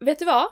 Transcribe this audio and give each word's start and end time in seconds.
Vet 0.00 0.18
du 0.18 0.24
vad? 0.24 0.46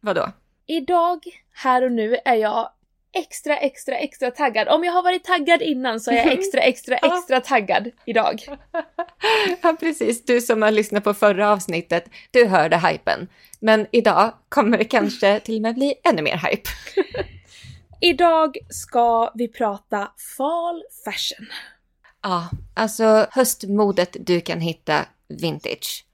Vadå? 0.00 0.32
Idag, 0.66 1.24
här 1.52 1.84
och 1.84 1.92
nu, 1.92 2.16
är 2.24 2.34
jag 2.34 2.70
extra, 3.12 3.56
extra, 3.56 3.96
extra 3.96 4.30
taggad. 4.30 4.68
Om 4.68 4.84
jag 4.84 4.92
har 4.92 5.02
varit 5.02 5.24
taggad 5.24 5.62
innan 5.62 6.00
så 6.00 6.10
är 6.10 6.16
jag 6.16 6.32
extra, 6.32 6.60
extra, 6.62 6.96
extra 6.96 7.40
taggad 7.40 7.90
idag. 8.06 8.40
Ja, 9.62 9.76
precis. 9.80 10.24
Du 10.24 10.40
som 10.40 10.62
har 10.62 10.70
lyssnat 10.70 11.04
på 11.04 11.14
förra 11.14 11.50
avsnittet, 11.50 12.04
du 12.30 12.46
hörde 12.46 12.78
hypen. 12.78 13.28
Men 13.60 13.86
idag 13.92 14.32
kommer 14.48 14.78
det 14.78 14.84
kanske 14.84 15.40
till 15.40 15.56
och 15.56 15.62
med 15.62 15.74
bli 15.74 15.94
ännu 16.04 16.22
mer 16.22 16.36
hype. 16.36 16.68
Idag 18.00 18.56
ska 18.70 19.30
vi 19.34 19.48
prata 19.48 20.12
fall 20.36 20.82
fashion. 21.04 21.46
Ja, 22.22 22.50
alltså 22.74 23.26
höstmodet 23.30 24.16
du 24.20 24.40
kan 24.40 24.60
hitta 24.60 25.06
vintage. 25.28 26.04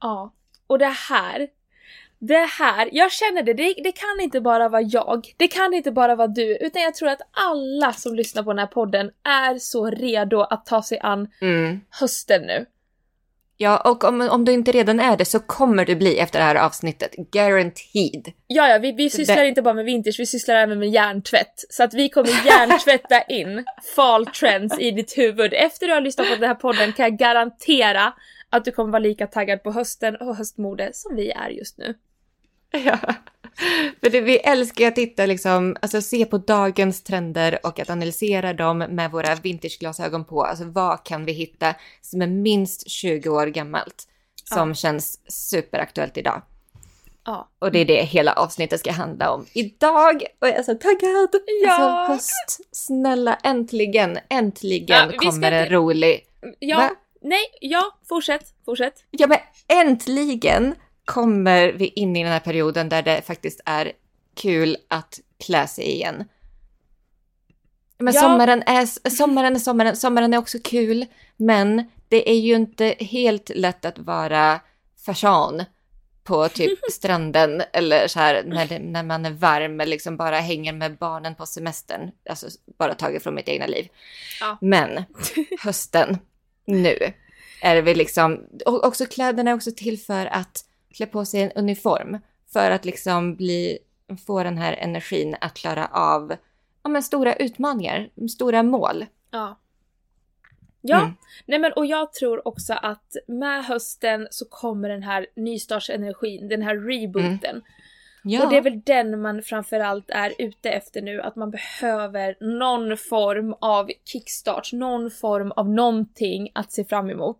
Ja, 0.00 0.32
och 0.66 0.78
det 0.78 0.94
här, 1.08 1.48
det 2.20 2.48
här, 2.58 2.88
jag 2.92 3.12
känner 3.12 3.42
det, 3.42 3.52
det, 3.54 3.74
det 3.84 3.92
kan 3.92 4.20
inte 4.20 4.40
bara 4.40 4.68
vara 4.68 4.82
jag, 4.82 5.34
det 5.36 5.48
kan 5.48 5.74
inte 5.74 5.92
bara 5.92 6.14
vara 6.16 6.28
du, 6.28 6.56
utan 6.56 6.82
jag 6.82 6.94
tror 6.94 7.08
att 7.08 7.20
alla 7.32 7.92
som 7.92 8.14
lyssnar 8.14 8.42
på 8.42 8.50
den 8.52 8.58
här 8.58 8.66
podden 8.66 9.10
är 9.24 9.58
så 9.58 9.90
redo 9.90 10.40
att 10.40 10.66
ta 10.66 10.82
sig 10.82 10.98
an 11.02 11.28
Mm. 11.40 11.80
hösten 11.90 12.42
nu. 12.42 12.66
Ja, 13.60 13.78
och 13.90 14.04
om, 14.04 14.20
om 14.20 14.44
du 14.44 14.52
inte 14.52 14.72
redan 14.72 15.00
är 15.00 15.16
det 15.16 15.24
så 15.24 15.38
kommer 15.40 15.84
du 15.84 15.96
bli 15.96 16.18
efter 16.18 16.38
det 16.38 16.44
här 16.44 16.54
avsnittet. 16.54 17.14
Guaranteed. 17.32 18.32
Ja, 18.46 18.68
ja, 18.68 18.78
vi, 18.78 18.92
vi 18.92 19.10
sysslar 19.10 19.36
det- 19.36 19.48
inte 19.48 19.62
bara 19.62 19.74
med 19.74 19.84
vintage, 19.84 20.16
vi 20.18 20.26
sysslar 20.26 20.54
även 20.54 20.78
med 20.78 20.88
hjärntvätt. 20.90 21.64
Så 21.70 21.82
att 21.82 21.94
vi 21.94 22.08
kommer 22.08 22.46
hjärntvätta 22.46 23.22
in 23.28 23.64
fall 23.96 24.26
trends 24.26 24.78
i 24.78 24.90
ditt 24.90 25.18
huvud. 25.18 25.52
Efter 25.54 25.86
du 25.86 25.92
har 25.92 26.00
lyssnat 26.00 26.28
på 26.28 26.34
den 26.34 26.48
här 26.48 26.54
podden 26.54 26.92
kan 26.92 27.04
jag 27.04 27.16
garantera 27.18 28.12
att 28.50 28.64
du 28.64 28.70
kommer 28.72 28.90
vara 28.92 29.02
lika 29.02 29.26
taggad 29.26 29.62
på 29.62 29.70
hösten 29.72 30.16
och 30.16 30.36
höstmode 30.36 30.90
som 30.92 31.16
vi 31.16 31.30
är 31.30 31.48
just 31.48 31.78
nu. 31.78 31.94
Ja. 32.84 32.98
För 34.00 34.10
det, 34.10 34.20
vi 34.20 34.36
älskar 34.38 34.88
att 34.88 34.94
titta 34.94 35.26
liksom, 35.26 35.76
alltså 35.82 36.02
se 36.02 36.24
på 36.24 36.38
dagens 36.38 37.02
trender 37.02 37.58
och 37.62 37.78
att 37.80 37.90
analysera 37.90 38.52
dem 38.52 38.78
med 38.78 39.10
våra 39.10 39.34
vintageglasögon 39.34 40.24
på. 40.24 40.44
Alltså 40.44 40.64
vad 40.64 41.04
kan 41.04 41.24
vi 41.24 41.32
hitta 41.32 41.74
som 42.00 42.22
är 42.22 42.26
minst 42.26 42.90
20 42.90 43.28
år 43.28 43.46
gammalt? 43.46 44.08
Som 44.44 44.74
känns 44.74 45.20
superaktuellt 45.32 46.16
idag. 46.16 46.42
Ja. 47.24 47.48
Och 47.58 47.72
det 47.72 47.78
är 47.78 47.84
det 47.84 48.02
hela 48.02 48.32
avsnittet 48.32 48.80
ska 48.80 48.92
handla 48.92 49.30
om 49.30 49.46
idag. 49.52 50.22
Och 50.40 50.48
jag 50.48 50.56
är 50.56 50.62
så 50.62 50.74
taggad! 50.74 51.28
Ja. 51.64 51.72
Alltså 51.72 52.12
höst, 52.12 52.60
snälla 52.72 53.38
äntligen, 53.42 54.18
äntligen 54.30 55.10
Ja, 55.12 55.18
kommer 55.18 55.52
en 55.52 55.68
rolig... 55.68 56.26
Ja, 56.58 56.78
Va? 56.78 56.90
nej, 57.22 57.44
ja, 57.60 57.98
fortsätt, 58.08 58.54
fortsätt. 58.64 59.04
Ja 59.10 59.26
men 59.26 59.38
äntligen 59.68 60.74
kommer 61.08 61.68
vi 61.72 61.86
in 61.86 62.16
i 62.16 62.22
den 62.22 62.32
här 62.32 62.40
perioden 62.40 62.88
där 62.88 63.02
det 63.02 63.22
faktiskt 63.26 63.60
är 63.64 63.92
kul 64.34 64.76
att 64.88 65.20
klä 65.44 65.66
sig 65.66 65.84
igen. 65.84 66.24
Men 67.98 68.14
Ja. 68.14 68.20
sommaren, 68.20 68.62
är, 68.66 69.10
sommaren 69.10 69.54
är 69.54 69.58
sommaren, 69.58 69.96
sommaren 69.96 70.34
är 70.34 70.38
också 70.38 70.58
kul, 70.64 71.06
men 71.36 71.90
det 72.08 72.30
är 72.30 72.34
ju 72.34 72.54
inte 72.54 72.94
helt 73.00 73.50
lätt 73.54 73.84
att 73.84 73.98
vara 73.98 74.60
fashion 75.06 75.64
på 76.24 76.48
typ 76.48 76.78
stranden 76.92 77.62
eller 77.72 78.08
så 78.08 78.18
här 78.18 78.42
när, 78.46 78.66
det, 78.66 78.78
när 78.78 79.02
man 79.02 79.26
är 79.26 79.30
varm 79.30 79.80
eller 79.80 79.90
liksom 79.90 80.16
bara 80.16 80.40
hänger 80.40 80.72
med 80.72 80.96
barnen 80.96 81.34
på 81.34 81.46
semestern. 81.46 82.10
Alltså 82.30 82.46
bara 82.78 82.94
taget 82.94 83.22
från 83.22 83.34
mitt 83.34 83.48
egna 83.48 83.66
liv. 83.66 83.88
Ja. 84.40 84.58
Men 84.60 85.04
hösten, 85.60 86.18
nu 86.66 87.12
är 87.62 87.82
vi 87.82 87.94
liksom, 87.94 88.44
och 88.66 88.84
också 88.84 89.06
kläderna 89.06 89.50
är 89.50 89.54
också 89.54 89.70
till 89.76 89.98
för 89.98 90.26
att 90.26 90.64
klä 90.94 91.06
på 91.06 91.24
sig 91.24 91.42
en 91.42 91.52
uniform. 91.52 92.18
För 92.52 92.70
att 92.70 92.84
liksom 92.84 93.36
bli, 93.36 93.78
få 94.26 94.42
den 94.42 94.58
här 94.58 94.72
energin 94.72 95.36
att 95.40 95.54
klara 95.54 95.86
av 95.86 96.36
ja, 96.82 96.88
men 96.90 97.02
stora 97.02 97.34
utmaningar, 97.34 98.10
stora 98.30 98.62
mål. 98.62 99.06
Ja. 99.30 99.58
Ja, 100.80 100.98
Mm. 101.00 101.14
nej 101.46 101.58
men 101.58 101.72
och 101.72 101.86
jag 101.86 102.12
tror 102.12 102.48
också 102.48 102.72
att 102.72 103.16
med 103.26 103.64
hösten 103.64 104.28
så 104.30 104.44
kommer 104.44 104.88
den 104.88 105.02
här 105.02 105.26
nystartsenergin, 105.36 106.48
den 106.48 106.62
här 106.62 106.76
rebooten. 106.76 107.62
Ja, 108.24 108.44
Och 108.44 108.50
det 108.50 108.56
är 108.56 108.62
väl 108.62 108.80
den 108.80 109.20
man 109.22 109.42
framförallt 109.42 110.10
är 110.10 110.32
ute 110.38 110.70
efter 110.70 111.02
nu, 111.02 111.22
att 111.22 111.36
man 111.36 111.50
behöver 111.50 112.36
någon 112.40 112.96
form 112.96 113.54
av 113.60 113.90
kickstart, 114.04 114.72
någon 114.72 115.10
form 115.10 115.52
av 115.52 115.68
någonting 115.70 116.50
att 116.54 116.72
se 116.72 116.84
fram 116.84 117.10
emot. 117.10 117.38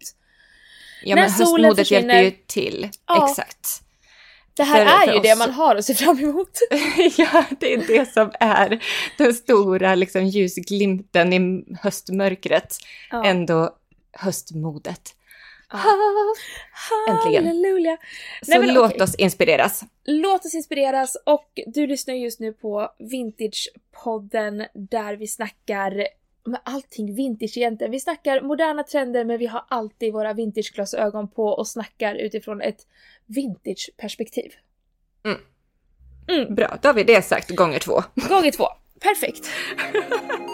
Ja 1.04 1.14
när 1.14 1.22
men 1.22 1.31
solen 1.31 1.75
hjälper 1.84 2.22
ju 2.22 2.31
till. 2.47 2.88
Ja. 3.06 3.28
Exakt. 3.31 3.69
Det 4.54 4.62
här 4.64 4.86
För- 4.86 4.92
är 4.92 5.06
för 5.06 5.12
ju 5.12 5.19
oss- 5.19 5.22
det 5.22 5.38
man 5.38 5.50
har 5.50 5.76
att 5.76 5.84
se 5.84 5.94
fram 5.94 6.19
emot. 6.19 6.59
ja, 7.19 7.44
det 7.60 7.72
är 7.72 7.86
det 7.86 8.12
som 8.12 8.32
är 8.41 8.82
den 9.19 9.34
stora 9.34 9.94
liksom, 9.94 10.26
ljusglimten 10.26 11.32
i 11.32 11.64
höstmörkret. 11.82 12.76
Ja. 13.10 13.25
Ändå 13.25 13.76
höstmodet. 14.12 15.14
Ja. 15.72 15.78
Äntligen. 17.10 17.47
Halleluja! 17.47 17.97
Så 18.42 18.60
Nej, 18.60 18.70
låt 18.72 18.92
okej. 18.92 19.03
oss 19.03 19.15
inspireras. 19.15 19.84
Låt 20.04 20.44
oss 20.44 20.54
inspireras 20.54 21.16
och 21.26 21.60
du 21.66 21.86
lyssnar 21.86 22.15
just 22.15 22.41
nu 22.41 22.53
på 22.53 22.91
Vintage-podden 22.98 24.66
där 24.75 25.16
vi 25.16 25.26
snackar 25.26 26.06
med 26.48 26.60
allting 26.64 27.14
vintage 27.14 27.56
egentligen. 27.56 27.91
Vi 27.91 28.00
snackar 28.00 28.41
moderna 28.41 28.82
trender 28.82 29.25
men 29.25 29.38
vi 29.38 29.47
har 29.47 29.64
alltid 29.69 30.12
våra 30.12 30.32
vintageglasögon 30.32 31.28
på 31.28 31.44
och 31.44 31.69
snackar 31.69 32.14
utifrån 32.14 32.60
ett 32.60 32.86
vintage-perspektiv. 33.26 34.53
Bra, 36.48 36.78
då 36.82 36.88
har 36.88 36.94
vi 36.94 37.04
det 37.04 37.22
sagt 37.22 37.50
gånger 37.50 37.78
två. 37.78 38.03
Gånger 38.28 38.50
två. 38.50 38.66
Perfekt! 39.00 39.48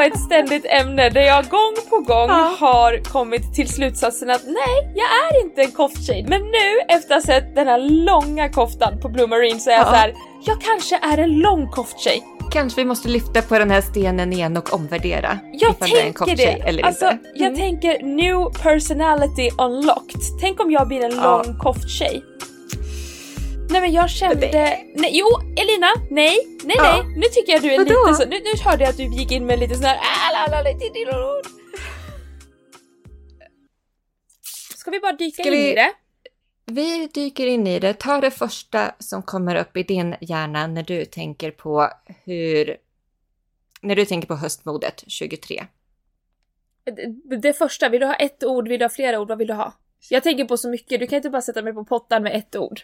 Det 0.00 0.04
varit 0.08 0.14
ett 0.14 0.20
ständigt 0.20 0.64
ämne 0.68 1.10
där 1.10 1.20
jag 1.20 1.44
gång 1.48 1.74
på 1.90 1.96
gång 1.96 2.28
Ja. 2.28 2.54
har 2.58 3.04
kommit 3.04 3.54
till 3.54 3.68
slutsatsen 3.68 4.30
att 4.30 4.42
nej, 4.44 4.92
jag 4.94 5.06
är 5.36 5.44
inte 5.44 5.62
en 5.62 5.70
kofttjej. 5.70 6.26
Men 6.28 6.40
nu 6.42 6.80
efter 6.88 7.14
att 7.16 7.26
ha 7.26 7.34
sett 7.34 7.54
den 7.54 7.66
här 7.68 7.78
långa 7.78 8.48
koftan 8.48 9.00
på 9.00 9.08
Blue 9.08 9.26
Marine 9.26 9.60
så 9.60 9.70
är 9.70 9.74
jag 9.74 9.80
Ja. 9.86 9.90
så 9.90 9.94
här, 9.96 10.14
jag 10.46 10.60
kanske 10.60 10.98
är 11.02 11.18
en 11.18 11.30
lång 11.38 11.68
kofttjej. 11.68 12.22
Kanske 12.52 12.80
vi 12.80 12.84
måste 12.84 13.08
lyfta 13.08 13.42
på 13.42 13.58
den 13.58 13.70
här 13.70 13.80
stenen 13.80 14.32
igen 14.32 14.56
och 14.56 14.74
omvärdera. 14.74 15.38
Jag 15.52 15.70
ifall 15.70 15.88
du 15.88 15.94
är 15.96 15.98
en 15.98 16.02
tänker 16.04 16.18
kofttjej 16.18 16.36
det! 16.62 16.68
Eller 16.68 16.82
alltså, 16.82 17.10
inte. 17.10 17.28
jag 17.34 17.46
Mm. 17.46 17.58
tänker 17.60 18.02
new 18.02 18.62
personality 18.62 19.50
unlocked. 19.58 20.20
Tänk 20.40 20.60
om 20.60 20.70
jag 20.70 20.88
blir 20.88 21.04
en 21.04 21.16
Ja. 21.16 21.42
lång 21.46 21.58
kofttjej. 21.58 22.22
Nej 23.70 23.80
men 23.80 23.92
jag 23.92 24.10
kände... 24.10 24.50
Nej, 24.94 25.10
jo, 25.12 25.26
Elina! 25.56 25.86
Nej, 26.10 26.36
nej, 26.64 26.76
Ja. 26.78 27.02
nej! 27.04 27.16
Nu 27.16 27.22
tycker 27.32 27.52
jag 27.52 27.62
du 27.62 27.72
är 27.74 27.78
Vadå? 27.78 28.06
lite 28.06 28.14
så... 28.22 28.28
Nu, 28.28 28.36
nu 28.36 28.62
hörde 28.64 28.84
jag 28.84 28.90
att 28.90 28.96
du 28.96 29.02
gick 29.04 29.30
in 29.32 29.46
med 29.46 29.58
lite 29.58 29.74
sån 29.74 29.84
här... 29.84 29.98
Ska 34.76 34.90
vi 34.90 35.00
bara 35.00 35.12
dyka 35.12 35.42
Ska 35.42 35.52
in 35.52 35.58
vi- 35.58 35.72
i 35.72 35.74
det? 35.74 35.92
Vi 36.66 37.06
dyker 37.06 37.46
in 37.46 37.66
i 37.66 37.78
det. 37.78 37.94
Ta 37.94 38.20
det 38.20 38.30
första 38.30 38.92
som 38.98 39.22
kommer 39.22 39.56
upp 39.56 39.76
i 39.76 39.82
din 39.82 40.14
hjärna 40.20 40.66
när 40.66 40.82
du 40.82 41.04
tänker 41.04 41.50
på 41.50 41.90
hur... 42.24 42.76
När 43.82 43.96
du 43.96 44.04
tänker 44.04 44.28
på 44.28 44.34
höstmodet 44.36 45.04
23. 45.06 45.64
det? 46.84 47.36
Det 47.36 47.52
första, 47.52 47.88
vill 47.88 48.00
du 48.00 48.06
ha 48.06 48.14
ett 48.14 48.44
ord, 48.44 48.68
vill 48.68 48.78
du 48.78 48.84
ha 48.84 48.90
flera 48.90 49.20
ord, 49.20 49.28
vad 49.28 49.38
vill 49.38 49.48
du 49.48 49.54
ha? 49.54 49.72
Jag 50.08 50.22
tänker 50.22 50.44
på 50.44 50.56
så 50.56 50.68
mycket, 50.68 51.00
du 51.00 51.06
kan 51.06 51.16
inte 51.16 51.30
bara 51.30 51.42
sätta 51.42 51.62
mig 51.62 51.72
på 51.72 51.84
pottan 51.84 52.22
med 52.22 52.36
ett 52.36 52.56
ord. 52.56 52.80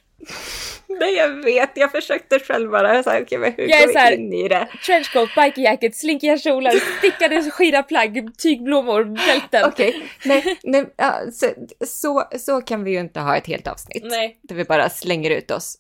Nej, 0.88 1.15
jag 1.15 1.28
vet. 1.44 1.71
Jag 1.75 1.93
försökte 1.93 2.38
själv 2.38 2.71
bara. 2.71 2.94
Jag 2.94 3.04
sa, 3.04 3.21
okej, 3.21 3.38
men 3.38 3.53
hur 3.56 3.69
Jag 3.69 3.87
går 3.88 3.94
här- 3.99 4.10
vi 4.10 4.16
in 4.22 4.32
i 4.32 4.49
det? 4.49 4.69
Trenchcoat, 4.87 5.28
bikerjacket, 5.37 5.97
slinkiga 5.97 6.39
kjolar, 6.39 6.71
stickade 6.98 7.51
skira 7.51 7.83
plagg, 7.83 8.39
tygblommor, 8.39 9.04
bälten. 9.04 9.65
Okej, 9.72 10.09
nej, 10.24 10.59
nej, 10.63 10.86
ja, 10.97 11.21
så, 11.33 11.47
så, 11.86 12.24
så 12.39 12.60
kan 12.60 12.84
vi 12.84 12.91
ju 12.91 13.01
inte 13.01 13.21
ha 13.21 13.36
ett 13.36 13.47
helt 13.47 13.66
avsnitt. 13.69 14.04
Nej, 14.04 14.39
Där 14.42 14.54
vi 14.54 14.65
bara 14.65 14.89
slänger 14.91 15.30
ut 15.30 15.51
oss 15.51 15.78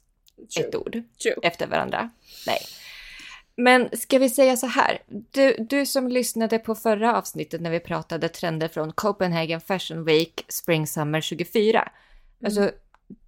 true. 0.56 0.66
ett 0.68 0.74
ord 0.74 0.92
true. 1.22 1.34
efter 1.42 1.66
varandra. 1.66 2.10
Nej. 2.46 2.58
Men 3.56 3.88
ska 3.92 4.18
vi 4.18 4.30
säga 4.30 4.56
så 4.56 4.66
här? 4.66 5.02
Du, 5.30 5.56
du 5.70 5.86
som 5.86 6.08
lyssnade 6.08 6.58
på 6.58 6.74
förra 6.74 7.18
avsnittet 7.18 7.60
när 7.60 7.70
vi 7.70 7.80
pratade 7.80 8.28
trender 8.28 8.68
från 8.68 8.92
Copenhagen 8.92 9.60
Fashion 9.60 10.04
Week 10.04 10.44
Spring 10.48 10.86
Summer 10.86 11.20
24. 11.20 11.88
Alltså, 12.44 12.70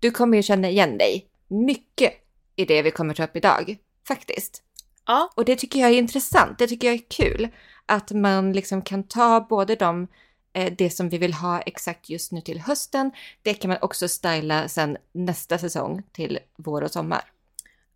du 0.00 0.10
kommer 0.10 0.36
ju 0.36 0.42
känna 0.42 0.69
igen 0.69 0.98
dig 0.98 1.26
mycket 1.48 2.12
i 2.56 2.64
det 2.64 2.82
vi 2.82 2.90
kommer 2.90 3.14
ta 3.14 3.25
upp 3.25 3.36
idag. 3.36 3.76
Faktiskt. 4.08 4.62
Ja, 5.06 5.32
Och 5.34 5.44
det 5.44 5.56
tycker 5.56 5.80
jag 5.80 5.90
är 5.90 5.98
intressant. 5.98 6.58
Det 6.58 6.66
tycker 6.66 6.88
jag 6.88 6.94
är 6.94 7.04
kul. 7.08 7.48
Att 7.86 8.10
man 8.12 8.52
liksom 8.52 8.82
kan 8.82 9.02
ta 9.02 9.40
både 9.40 9.75
de, 9.75 10.08
eh, 10.52 10.72
det 10.78 10.90
som 10.90 11.08
vi 11.08 11.19
vill 11.19 11.34
ha 11.34 11.60
exakt 11.60 12.08
just 12.08 12.32
nu 12.32 12.40
till 12.40 12.60
hösten. 12.60 13.10
Det 13.42 13.54
kan 13.54 13.69
man 13.69 13.78
också 13.82 14.08
styla 14.08 14.69
sen 14.69 14.96
nästa 15.12 15.58
säsong 15.58 16.02
till 16.12 16.38
vår 16.56 16.82
och 16.82 16.90
sommar. 16.90 17.25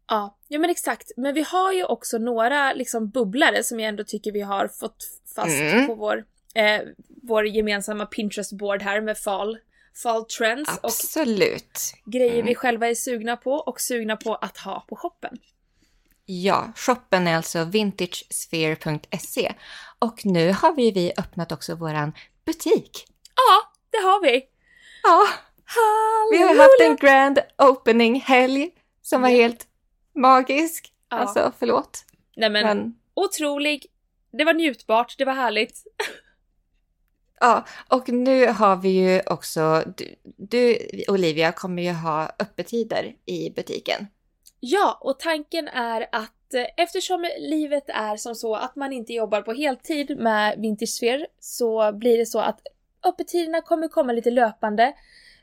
Ja, 0.08 0.38
ja 0.48 0.58
men 0.58 0.70
exakt. 0.70 1.12
Men 1.16 1.34
vi 1.34 1.42
har 1.42 1.72
ju 1.72 1.84
också 1.84 2.18
några 2.18 2.72
liksom 2.72 3.08
bubblare 3.10 3.62
som 3.64 3.80
jag 3.80 3.88
ändå 3.88 4.04
tycker 4.04 4.32
vi 4.32 4.40
har 4.40 4.68
fått 4.68 5.04
fast 5.34 5.60
Mm. 5.60 5.86
på 5.86 5.94
vår, 5.94 6.24
eh, 6.54 6.80
vår 7.22 7.46
gemensamma 7.46 8.04
Pinterest-board 8.06 8.82
här 8.82 9.00
med 9.00 9.18
fall, 9.18 9.58
fall 10.02 10.24
trends 10.24 10.70
och 10.78 10.84
Absolut. 10.84 11.80
grejer 12.06 12.34
Mm. 12.34 12.46
vi 12.46 12.54
själva 12.54 12.88
är 12.88 12.94
sugna 12.94 13.36
på 13.36 13.52
och 13.52 13.80
sugna 13.80 14.16
på 14.16 14.34
att 14.34 14.56
ha 14.58 14.84
på 14.88 14.96
shoppen. 14.96 15.38
Ja, 16.26 16.72
shoppen 16.76 17.26
är 17.26 17.36
alltså 17.36 17.64
vintagesphere.se. 17.64 19.52
Och 19.98 20.26
nu 20.26 20.52
har 20.52 20.72
vi, 20.72 20.90
vi 20.90 21.12
öppnat 21.18 21.52
också 21.52 21.74
våran 21.74 22.12
butik. 22.46 23.06
Ja, 23.36 23.72
det 23.90 23.98
har 23.98 24.22
vi! 24.22 24.42
Ja, 25.02 25.26
vi 26.32 26.38
har 26.38 26.48
Halleluja! 26.48 26.62
haft 26.62 26.80
en 26.80 26.96
grand 26.96 27.38
opening 27.58 28.20
helg 28.20 28.70
som 29.02 29.22
var 29.22 29.28
helt 29.28 29.66
magisk. 30.14 30.92
Ja. 31.08 31.16
Alltså, 31.16 31.52
förlåt. 31.58 32.04
Nej 32.36 32.50
men, 32.50 32.66
Men 32.66 32.94
otrolig. 33.14 33.86
Det 34.32 34.44
var 34.44 34.54
njutbart, 34.54 35.14
det 35.18 35.24
var 35.24 35.32
härligt. 35.32 35.82
ja, 37.40 37.66
och 37.88 38.08
nu 38.08 38.46
har 38.46 38.76
vi 38.76 38.88
ju 38.88 39.20
också, 39.26 39.82
du, 39.96 40.14
du 40.22 40.78
Olivia 41.08 41.52
kommer 41.52 41.82
ju 41.82 41.92
ha 41.92 42.30
öppettider 42.38 43.14
i 43.26 43.50
butiken. 43.50 44.06
Ja, 44.60 44.98
och 45.00 45.20
tanken 45.20 45.68
är 45.68 46.06
att 46.12 46.54
eh, 46.54 46.64
eftersom 46.76 47.30
livet 47.38 47.84
är 47.88 48.16
som 48.16 48.34
så 48.34 48.54
att 48.54 48.76
man 48.76 48.92
inte 48.92 49.12
jobbar 49.12 49.42
på 49.42 49.52
heltid 49.52 50.18
med 50.18 50.58
Vintage 50.58 50.88
Sphere 50.88 51.26
så 51.40 51.92
blir 51.92 52.18
det 52.18 52.26
så 52.26 52.40
att 52.40 52.60
öppettiderna 53.04 53.60
kommer 53.62 53.88
komma 53.88 54.12
lite 54.12 54.30
löpande. 54.30 54.94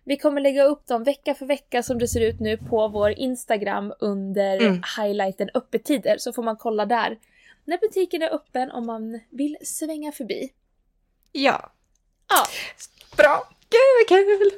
Vi 0.09 0.17
kommer 0.17 0.41
lägga 0.41 0.63
upp 0.63 0.87
dem 0.87 1.03
vecka 1.03 1.35
för 1.35 1.45
vecka 1.45 1.83
som 1.83 1.99
det 1.99 2.07
ser 2.07 2.21
ut 2.21 2.39
nu 2.39 2.57
på 2.57 2.87
vår 2.87 3.11
Instagram 3.11 3.93
under 3.99 4.61
Mm. 4.61 4.81
highlighten 4.97 5.49
öppettider 5.53 6.17
så 6.17 6.33
får 6.33 6.43
man 6.43 6.57
kolla 6.57 6.85
där 6.85 7.19
när 7.65 7.77
butiken 7.77 8.21
är 8.21 8.33
öppen 8.33 8.71
om 8.71 8.85
man 8.85 9.19
vill 9.29 9.57
svänga 9.63 10.11
förbi. 10.11 10.49
Ja. 11.31 11.71
Ja. 12.29 12.45
Bra. 13.17 13.49
Gud 13.69 13.81
vad 13.99 14.07
kul! 14.07 14.51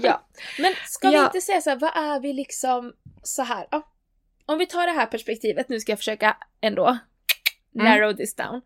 Ja, 0.02 0.22
men 0.58 0.74
ska 0.86 1.08
vi 1.08 1.14
Ja. 1.14 1.24
inte 1.26 1.40
säga 1.40 1.60
så 1.60 1.70
här, 1.70 1.76
vad 1.76 1.96
är 1.96 2.20
vi 2.20 2.32
liksom 2.32 2.92
så 3.22 3.42
här? 3.42 3.66
Ja. 3.70 3.82
Om 4.46 4.58
vi 4.58 4.66
tar 4.66 4.86
det 4.86 4.92
här 4.92 5.06
perspektivet, 5.06 5.68
nu 5.68 5.80
ska 5.80 5.92
jag 5.92 5.98
försöka 5.98 6.36
ändå 6.60 6.98
narrow 7.72 8.12
this 8.16 8.34
down. 8.34 8.60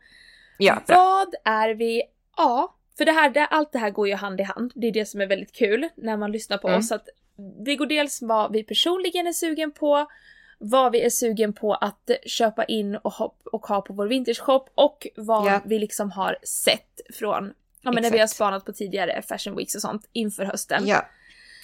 Ja, 0.59 0.83
bra. 0.87 0.97
Vad 0.97 1.35
är 1.45 1.71
vi? 1.75 2.03
Ja, 2.37 2.75
för 3.03 3.07
det 3.07 3.13
här, 3.13 3.31
det, 3.31 3.47
allt 3.47 3.73
det 3.73 3.79
här 3.79 3.91
går 3.91 4.09
ju 4.09 4.15
hand 4.15 4.41
i 4.41 4.43
hand. 4.43 4.73
Det 4.75 4.87
är 4.87 4.93
det 4.93 5.07
som 5.07 5.21
är 5.21 5.27
väldigt 5.27 5.53
kul 5.53 5.89
när 5.97 6.17
man 6.17 6.33
lyssnar 6.33 6.59
på 6.59 6.69
Mm. 6.69 6.79
oss. 6.81 6.93
Att 6.93 7.09
det 7.65 7.77
går 7.77 7.87
dels 7.87 8.23
vad 8.23 8.53
vi 8.53 8.63
personligen 8.65 9.27
är 9.27 9.33
sugen 9.33 9.73
på, 9.73 10.07
vad 10.59 10.93
vi 10.93 11.03
är 11.03 11.11
sugen 11.11 11.53
på 11.53 11.75
att 11.75 12.11
köpa 12.27 12.65
in 12.65 12.97
och 12.97 13.13
ha, 13.13 13.35
och 13.53 13.67
ha 13.67 13.81
på 13.81 13.93
vår 13.93 14.07
vintershop 14.07 14.69
och 14.75 15.07
vad 15.17 15.47
Ja. 15.53 15.61
vi 15.65 15.79
liksom 15.79 16.11
har 16.11 16.37
sett 16.43 17.01
från 17.19 17.53
Ja 17.83 17.93
men 17.93 18.03
när 18.03 18.11
vi 18.11 18.19
har 18.19 18.27
spanat 18.27 18.65
på 18.65 18.73
tidigare 18.73 19.23
fashion 19.23 19.57
weeks 19.57 19.75
och 19.75 19.81
sånt 19.81 20.09
inför 20.13 20.45
hösten. 20.45 20.83
Ja. 20.87 21.07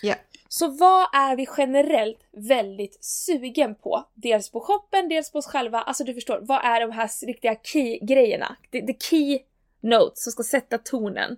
Ja. 0.03 0.15
Så 0.49 0.69
vad 0.69 1.03
är 1.15 1.37
vi 1.37 1.47
generellt 1.57 2.19
väldigt 2.33 3.05
sugen 3.05 3.75
på? 3.75 4.05
Dels 4.15 4.51
på 4.51 4.61
shoppen, 4.61 5.09
dels 5.09 5.33
på 5.33 5.39
oss 5.39 5.47
själva. 5.47 5.81
Alltså 5.83 6.05
du 6.05 6.15
förstår, 6.15 6.39
vad 6.43 6.65
är 6.65 6.81
de 6.81 6.91
här 6.91 7.27
riktiga 7.27 7.55
key-grejerna? 7.63 8.57
The, 8.73 8.87
the 8.87 8.95
key 9.01 9.39
notes 9.81 10.23
som 10.25 10.33
ska 10.33 10.43
sätta 10.43 10.79
tonen 10.79 11.37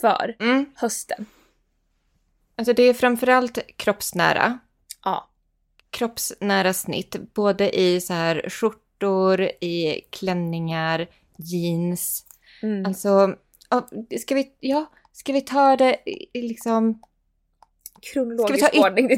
för 0.00 0.36
Mm. 0.40 0.66
hösten. 0.74 1.26
Alltså 2.56 2.72
det 2.72 2.82
är 2.82 2.94
framförallt 2.94 3.58
kroppsnära. 3.76 4.58
Ja. 5.04 5.30
Kroppsnära 5.90 6.72
snitt. 6.72 7.16
Både 7.34 7.80
i 7.80 8.00
så 8.00 8.12
här 8.14 8.48
skjortor, 8.50 9.40
i 9.60 10.00
klänningar, 10.10 11.06
jeans. 11.36 12.24
Mm. 12.62 12.86
Alltså, 12.86 13.34
ska 14.20 14.34
vi, 14.34 14.52
ja, 14.60 14.90
ska 15.12 15.32
vi 15.32 15.40
ta 15.40 15.76
det 15.76 15.96
liksom, 16.34 17.02
Kronologisk 18.12 18.58
Ska 18.66 18.70
vi 18.72 18.80
ta 18.80 18.86
ordning. 18.88 19.10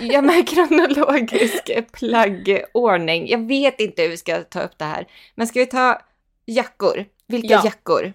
ja 0.00 0.22
men 0.22 0.44
kronologisk 0.44 1.70
plaggordning. 1.92 3.28
Jag 3.28 3.46
vet 3.48 3.80
inte 3.80 4.02
hur 4.02 4.08
vi 4.08 4.16
ska 4.16 4.42
ta 4.42 4.62
upp 4.62 4.78
det 4.78 4.84
här. 4.84 5.06
Men 5.34 5.46
ska 5.46 5.60
vi 5.60 5.66
ta 5.66 6.00
jackor? 6.46 7.04
Vilka 7.26 7.54
Ja. 7.54 7.62
jackor? 7.64 8.12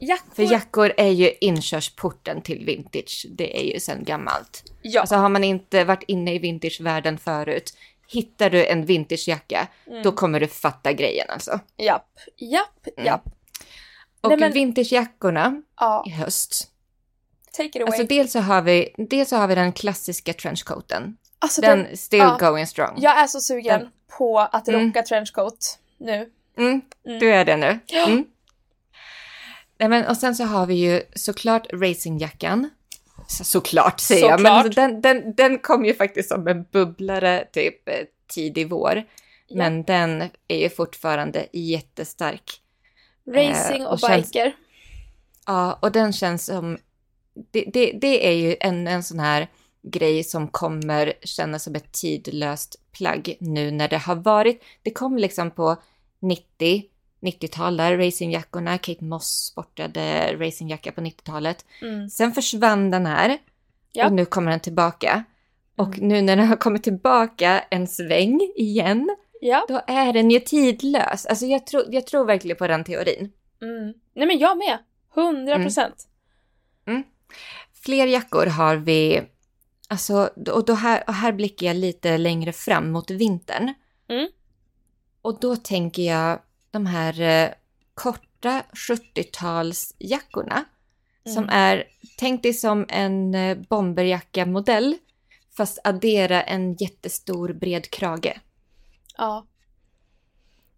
Jackor. 0.00 0.34
För 0.34 0.42
jackor 0.42 0.92
är 0.96 1.08
ju 1.08 1.32
inkörsporten 1.40 2.42
till 2.42 2.64
vintage. 2.64 3.26
Det 3.30 3.58
är 3.60 3.74
ju 3.74 3.80
sedan 3.80 4.04
gammalt. 4.04 4.64
ja. 4.82 5.00
Alltså 5.00 5.14
har 5.16 5.28
man 5.28 5.44
inte 5.44 5.84
varit 5.84 6.02
inne 6.08 6.34
i 6.34 6.38
vintagevärlden 6.38 7.18
förut, 7.18 7.76
hittar 8.08 8.50
du 8.50 8.66
en 8.66 8.84
vintagejacka, 8.84 9.68
Mm. 9.86 10.02
då 10.02 10.12
kommer 10.12 10.40
du 10.40 10.48
fatta 10.48 10.92
grejen 10.92 11.26
alltså. 11.30 11.60
Japp, 11.76 12.08
japp, 12.36 12.86
Mm. 12.96 13.06
japp. 13.06 13.22
Och 14.20 14.28
Nej, 14.30 14.38
men- 14.38 14.52
vintagejackorna 14.52 15.62
Ja, 15.80 16.04
i 16.06 16.10
höst. 16.10 16.68
take 17.52 17.68
it 17.68 17.76
away. 17.76 17.86
Alltså 17.86 18.02
dels 18.04 18.32
så 18.32 18.40
har 18.40 18.62
vi, 18.62 18.94
dels 18.98 19.28
så 19.28 19.36
har 19.36 19.46
vi 19.48 19.54
den 19.54 19.72
klassiska 19.72 20.32
trenchcoaten. 20.32 21.16
Alltså, 21.38 21.60
Den 21.60 21.96
still 21.96 22.18
ja. 22.18 22.36
going 22.40 22.66
strong. 22.66 22.94
Jag 22.98 23.18
är 23.20 23.26
så 23.26 23.40
sugen 23.40 23.80
Den- 23.80 23.88
på 24.18 24.38
att 24.38 24.68
Mm. 24.68 24.86
rocka 24.86 25.02
trenchcoat 25.02 25.78
nu. 25.98 26.30
Mm, 26.58 26.80
Mm. 27.06 27.18
du 27.18 27.32
är 27.32 27.44
det 27.44 27.56
nu. 27.56 27.78
Mm. 28.06 28.24
Nej, 29.78 29.88
men, 29.88 30.06
och 30.06 30.16
sen 30.16 30.34
så 30.34 30.44
har 30.44 30.66
vi 30.66 30.74
ju 30.74 31.02
såklart 31.14 31.66
racingjackan. 31.72 32.70
Så, 33.28 33.44
såklart 33.44 34.00
säger 34.00 34.28
jag, 34.28 34.30
men 34.30 34.38
Såklart. 34.38 34.64
alltså, 34.64 34.80
den, 34.80 35.00
den, 35.00 35.34
den 35.34 35.58
kom 35.58 35.84
ju 35.84 35.94
faktiskt 35.94 36.28
som 36.28 36.48
en 36.48 36.62
bubblare 36.72 37.44
typ 37.52 37.88
eh, 37.88 37.94
tidig 38.34 38.68
vår. 38.70 39.02
Ja. 39.46 39.56
Men 39.56 39.82
den 39.82 40.22
är 40.48 40.58
ju 40.58 40.68
fortfarande 40.68 41.46
jättestark. 41.52 42.60
Racing 43.28 43.80
Eh, 43.82 43.86
och, 43.86 43.92
och 43.92 44.00
känns- 44.00 44.32
biker. 44.32 44.52
Ja, 45.46 45.78
och 45.82 45.92
den 45.92 46.12
känns 46.12 46.44
som... 46.44 46.78
Det, 47.50 47.64
det, 47.72 47.92
det 48.00 48.26
är 48.28 48.32
ju 48.32 48.56
en, 48.60 48.86
en 48.86 49.02
sån 49.02 49.18
här 49.20 49.48
grej 49.82 50.24
som 50.24 50.48
kommer 50.48 51.12
kännas 51.22 51.62
som 51.64 51.74
ett 51.74 51.92
tidlöst 51.92 52.76
plagg 52.92 53.36
nu 53.40 53.70
när 53.70 53.88
det 53.88 53.98
har 53.98 54.14
varit... 54.14 54.62
Det 54.82 54.90
kom 54.90 55.18
liksom 55.18 55.50
på 55.50 55.76
90, 56.22 56.84
90-tal 57.20 57.76
där, 57.76 57.96
racingjackorna. 57.98 58.78
Kate 58.78 59.04
Moss 59.04 59.46
sportade 59.52 60.34
racingjacka 60.38 60.92
på 60.92 61.00
90-talet. 61.00 61.64
Mm. 61.82 62.08
Sen 62.10 62.32
försvann 62.32 62.90
den 62.90 63.06
här 63.06 63.38
Ja. 63.92 64.06
och 64.06 64.12
nu 64.12 64.24
kommer 64.24 64.50
den 64.50 64.60
tillbaka. 64.60 65.24
Och 65.76 65.98
Mm. 65.98 66.08
nu 66.08 66.22
när 66.22 66.36
den 66.36 66.46
har 66.46 66.56
kommit 66.56 66.82
tillbaka 66.82 67.60
en 67.70 67.86
sväng 67.86 68.40
igen, 68.56 69.16
Ja. 69.40 69.64
då 69.68 69.80
är 69.86 70.12
den 70.12 70.30
ju 70.30 70.40
tidlös. 70.40 71.26
Alltså 71.26 71.46
jag, 71.46 71.66
tror 71.66 71.84
jag 71.90 72.06
tror 72.06 72.24
verkligen 72.24 72.56
på 72.56 72.66
den 72.66 72.84
teorin. 72.84 73.32
Mm. 73.62 73.94
Nej 74.14 74.26
men 74.26 74.38
jag 74.38 74.58
med. 74.58 74.78
100 75.14 75.54
Mm. 75.54 75.64
procent. 75.66 76.08
Fler 77.84 78.06
jackor 78.06 78.46
har 78.46 78.76
vi, 78.76 79.22
alltså, 79.88 80.30
och, 80.52 80.64
då 80.64 80.74
här, 80.74 81.04
och 81.06 81.14
här 81.14 81.32
blickar 81.32 81.66
jag 81.66 81.76
lite 81.76 82.18
längre 82.18 82.52
fram 82.52 82.90
mot 82.92 83.10
vintern. 83.10 83.74
Och 85.22 85.40
då 85.40 85.56
tänker 85.56 86.02
jag 86.02 86.38
de 86.70 86.86
här 86.86 87.20
eh, 87.20 87.50
korta 87.94 88.62
70-talsjackorna 88.72 90.64
som 91.24 91.44
Mm. 91.44 91.48
är, 91.48 91.84
tänk 92.18 92.42
dig 92.42 92.54
som 92.54 92.86
en 92.88 93.34
eh, 93.34 93.58
bomberjacka-modell 93.68 94.96
fast 95.56 95.78
addera 95.84 96.42
en 96.42 96.74
jättestor 96.74 97.52
bred 97.52 97.90
krage. 97.90 98.40
Ja. 99.18 99.46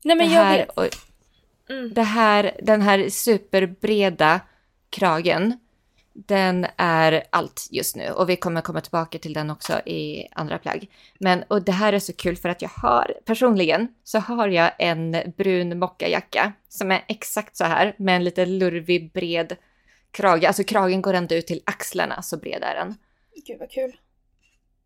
Nej 0.05 0.17
men 0.17 0.29
det, 0.29 0.35
jag 0.35 0.43
här, 0.45 0.59
vet. 0.59 0.71
och, 0.71 0.87
Mm. 1.71 1.95
det 1.95 2.03
här, 2.03 2.57
den 2.63 2.83
här 2.83 3.09
superbreda 3.09 4.41
kragen, 4.91 5.59
den 6.15 6.67
är 6.77 7.25
allt 7.31 7.69
just 7.71 7.97
nu 7.97 8.11
och 8.11 8.29
vi 8.29 8.37
kommer 8.37 8.61
komma 8.61 8.81
tillbaka 8.81 9.19
till 9.19 9.33
den 9.33 9.51
också 9.51 9.81
i 9.87 10.29
andra 10.33 10.59
plagg. 10.59 10.91
Men 11.19 11.43
och 11.49 11.63
det 11.63 11.73
här 11.73 11.93
är 11.93 11.99
så 11.99 12.13
kul 12.13 12.37
för 12.37 12.49
att 12.49 12.63
jag 12.63 12.69
har 12.69 13.15
personligen 13.25 13.89
så 14.05 14.19
har 14.19 14.49
jag 14.49 14.71
en 14.79 15.17
brun 15.37 15.79
mockajacka 15.79 16.53
som 16.69 16.91
är 16.91 17.05
exakt 17.09 17.57
så 17.57 17.65
här 17.65 17.95
med 17.99 18.17
en 18.17 18.25
lite 18.25 18.47
lurvig 18.47 19.13
bred 19.13 19.57
krage. 20.11 20.45
Alltså 20.45 20.65
kragen 20.65 21.03
går 21.03 21.15
ända 21.15 21.35
ut 21.35 21.47
till 21.47 21.63
axlarna 21.65 22.23
så 22.23 22.37
bred 22.37 22.63
är 22.63 22.75
den. 22.75 22.95
Gud 23.47 23.59
vad 23.61 23.71
kul. 23.71 23.97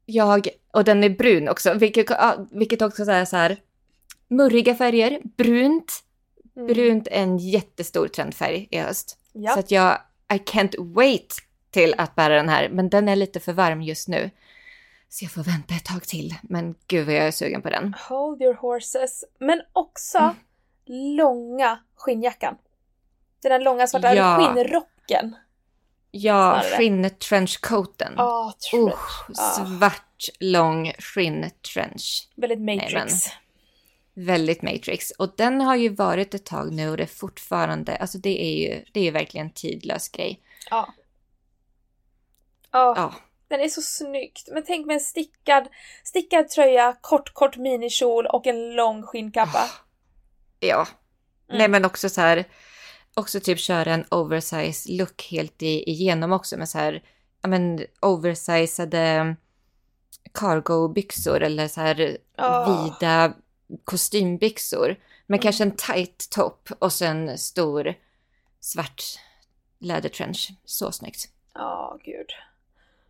Jag, 0.07 0.49
och 0.73 0.85
den 0.85 1.05
är 1.05 1.11
brun 1.11 1.49
också, 1.49 1.75
vilket, 1.75 2.07
vilket 2.51 2.83
också 2.83 3.05
är 3.05 3.25
så 3.25 3.37
här 3.37 3.57
murriga 4.29 4.75
färger, 4.75 5.21
brunt. 5.37 6.05
Mm. 6.57 6.67
Brunt 6.67 7.07
är 7.07 7.23
en 7.23 7.39
jättestor 7.39 8.09
trendfärg 8.09 8.69
i 8.71 8.79
höst. 8.79 9.19
Ja. 9.33 9.53
Så 9.53 9.61
att 9.61 9.71
jag, 9.71 9.99
I 10.35 10.39
can't 10.39 10.95
wait 10.95 11.35
till 11.71 11.95
att 11.99 12.15
bära 12.15 12.35
den 12.35 12.49
här, 12.49 12.69
men 12.69 12.89
den 12.89 13.09
är 13.09 13.17
lite 13.17 13.41
för 13.41 13.53
varm 13.53 13.83
just 13.83 14.09
nu. 14.09 14.31
Så 15.09 15.25
jag 15.25 15.33
får 15.33 15.43
vänta 15.43 15.75
ett 15.75 15.85
tag 15.85 16.03
till, 16.03 16.35
men 16.43 16.75
gud 16.87 17.07
vad 17.07 17.15
jag 17.15 17.27
är 17.27 17.31
sugen 17.31 17.63
på 17.63 17.71
den. 17.71 17.95
Hold 18.09 18.43
your 18.43 18.55
horses. 18.55 19.25
Men 19.39 19.63
också 19.73 20.19
Mm. 20.19 20.37
långa 21.17 21.79
skinnjackan. 21.97 22.55
Den 23.43 23.51
där 23.53 23.61
långa 23.61 23.87
svarta 23.87 24.15
Ja. 24.15 24.37
skinnrocken. 24.55 25.37
Ja, 26.11 26.61
Snarare. 26.63 26.77
skinn 26.79 27.11
trenchcoaten. 27.11 28.15
Ah, 28.17 28.53
trench. 28.71 28.95
Ah. 29.29 29.33
svart 29.33 29.67
svart 29.79 30.25
lång 30.41 30.93
skinntrench. 30.99 32.29
Väldigt 32.37 32.61
Matrix. 32.61 32.95
men- 32.95 33.09
Väldigt 34.21 34.63
Matrix. 34.63 35.11
Och 35.11 35.35
den 35.37 35.61
har 35.61 35.77
ju 35.77 35.89
varit 35.89 36.35
ett 36.35 36.45
tag 36.45 36.73
nu 36.73 36.89
och 36.91 36.97
det 36.97 37.03
är 37.03 37.07
fortfarande, 37.07 37.97
alltså 37.97 38.19
det 38.19 38.43
är 38.45 38.55
ju, 38.59 38.85
det 38.93 39.01
är 39.01 39.05
ju 39.05 39.11
verkligen 39.11 39.47
en 39.47 39.53
tidlös 39.53 40.09
grej. 40.09 40.41
Ja. 40.71 40.95
Ja, 42.71 42.95
Ja, 42.97 43.15
den 43.49 43.61
är 43.61 43.69
så 43.69 43.83
snyggt. 43.83 44.49
Men 44.53 44.63
tänk 44.67 44.87
med 44.87 44.95
en 44.95 45.01
stickad, 45.01 45.69
stickad 46.05 46.49
tröja, 46.49 46.97
kort, 47.01 47.35
kort 47.35 47.57
minikjol 47.57 48.27
och 48.27 48.47
en 48.47 48.75
lång 48.75 49.03
skinnkappa. 49.03 49.65
ja. 50.61 50.87
Mm. 51.49 51.59
Nej 51.59 51.69
men 51.69 51.85
också 51.85 52.09
så 52.09 52.21
här, 52.21 52.45
också 53.15 53.41
typ 53.41 53.59
köra 53.59 53.95
en 53.95 54.05
oversize 54.11 54.93
look 54.93 55.29
helt 55.31 55.63
i, 55.63 55.91
igenom 55.91 56.33
också 56.33 56.57
med 56.57 56.69
så 56.69 56.79
här, 56.79 57.03
ja 57.43 57.49
men 57.49 57.81
oversizade 58.01 59.37
cargo-byxor 60.35 61.41
eller 61.43 61.69
så 61.69 61.81
här 61.81 62.19
Ah. 62.37 62.85
vida 62.85 63.35
kostymbyxor. 63.85 64.97
Men 65.27 65.35
Mm. 65.39 65.43
kanske 65.43 65.65
en 65.65 65.77
tight 65.77 66.31
topp 66.31 66.69
och 66.79 66.93
sen 66.93 67.29
en 67.29 67.39
stor 67.39 67.95
svart 68.61 69.03
lädertrench. 69.79 70.51
Så 70.65 70.93
snyggt. 70.93 71.29
Ja, 71.55 71.99
gud. 72.05 72.27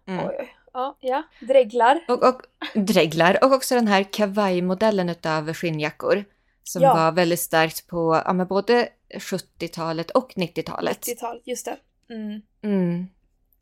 Mm. 0.06 0.26
Oj, 0.26 0.36
oj. 0.40 0.54
Ja, 0.72 0.96
ja. 1.00 1.22
Dreglar. 1.40 2.04
Och, 2.08 2.22
och 2.28 2.42
dreglar 2.74 3.44
och 3.44 3.52
också 3.52 3.74
den 3.74 3.88
här 3.88 4.02
kavaj-modellen 4.02 5.08
utav 5.08 5.52
skinnjackor. 5.52 6.24
Som 6.62 6.82
Ja. 6.82 6.94
var 6.94 7.12
väldigt 7.12 7.40
starkt 7.40 7.86
på 7.86 8.22
ja, 8.26 8.32
men 8.32 8.46
både 8.46 8.88
70-talet 9.14 10.10
och 10.10 10.32
90-talet. 10.36 11.06
90-tal, 11.06 11.40
just 11.44 11.64
det. 11.64 11.76
Mm. 12.14 12.42
Mm. 12.62 13.08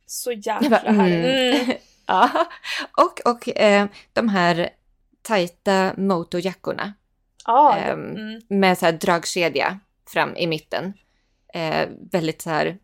Så 0.06 0.32
jäkla 0.32 0.70
bara, 0.70 0.92
härligt. 0.92 1.62
Mm. 1.68 1.76
ja. 2.06 2.46
Och, 2.96 3.20
och 3.32 3.48
eh, 3.58 3.86
de 4.12 4.28
här 4.28 4.70
tajta 5.26 5.94
motorjackorna 5.96 6.94
Ja, 7.46 7.76
Ehm, 7.76 8.16
mm. 8.16 8.40
med 8.48 8.78
så 8.78 8.86
här 8.86 8.92
dragkedja 8.92 9.78
fram 10.08 10.36
i 10.36 10.46
mitten. 10.46 10.92
Eh, 11.54 11.88
väldigt 12.12 12.42
så 12.42 12.50
här 12.50 12.78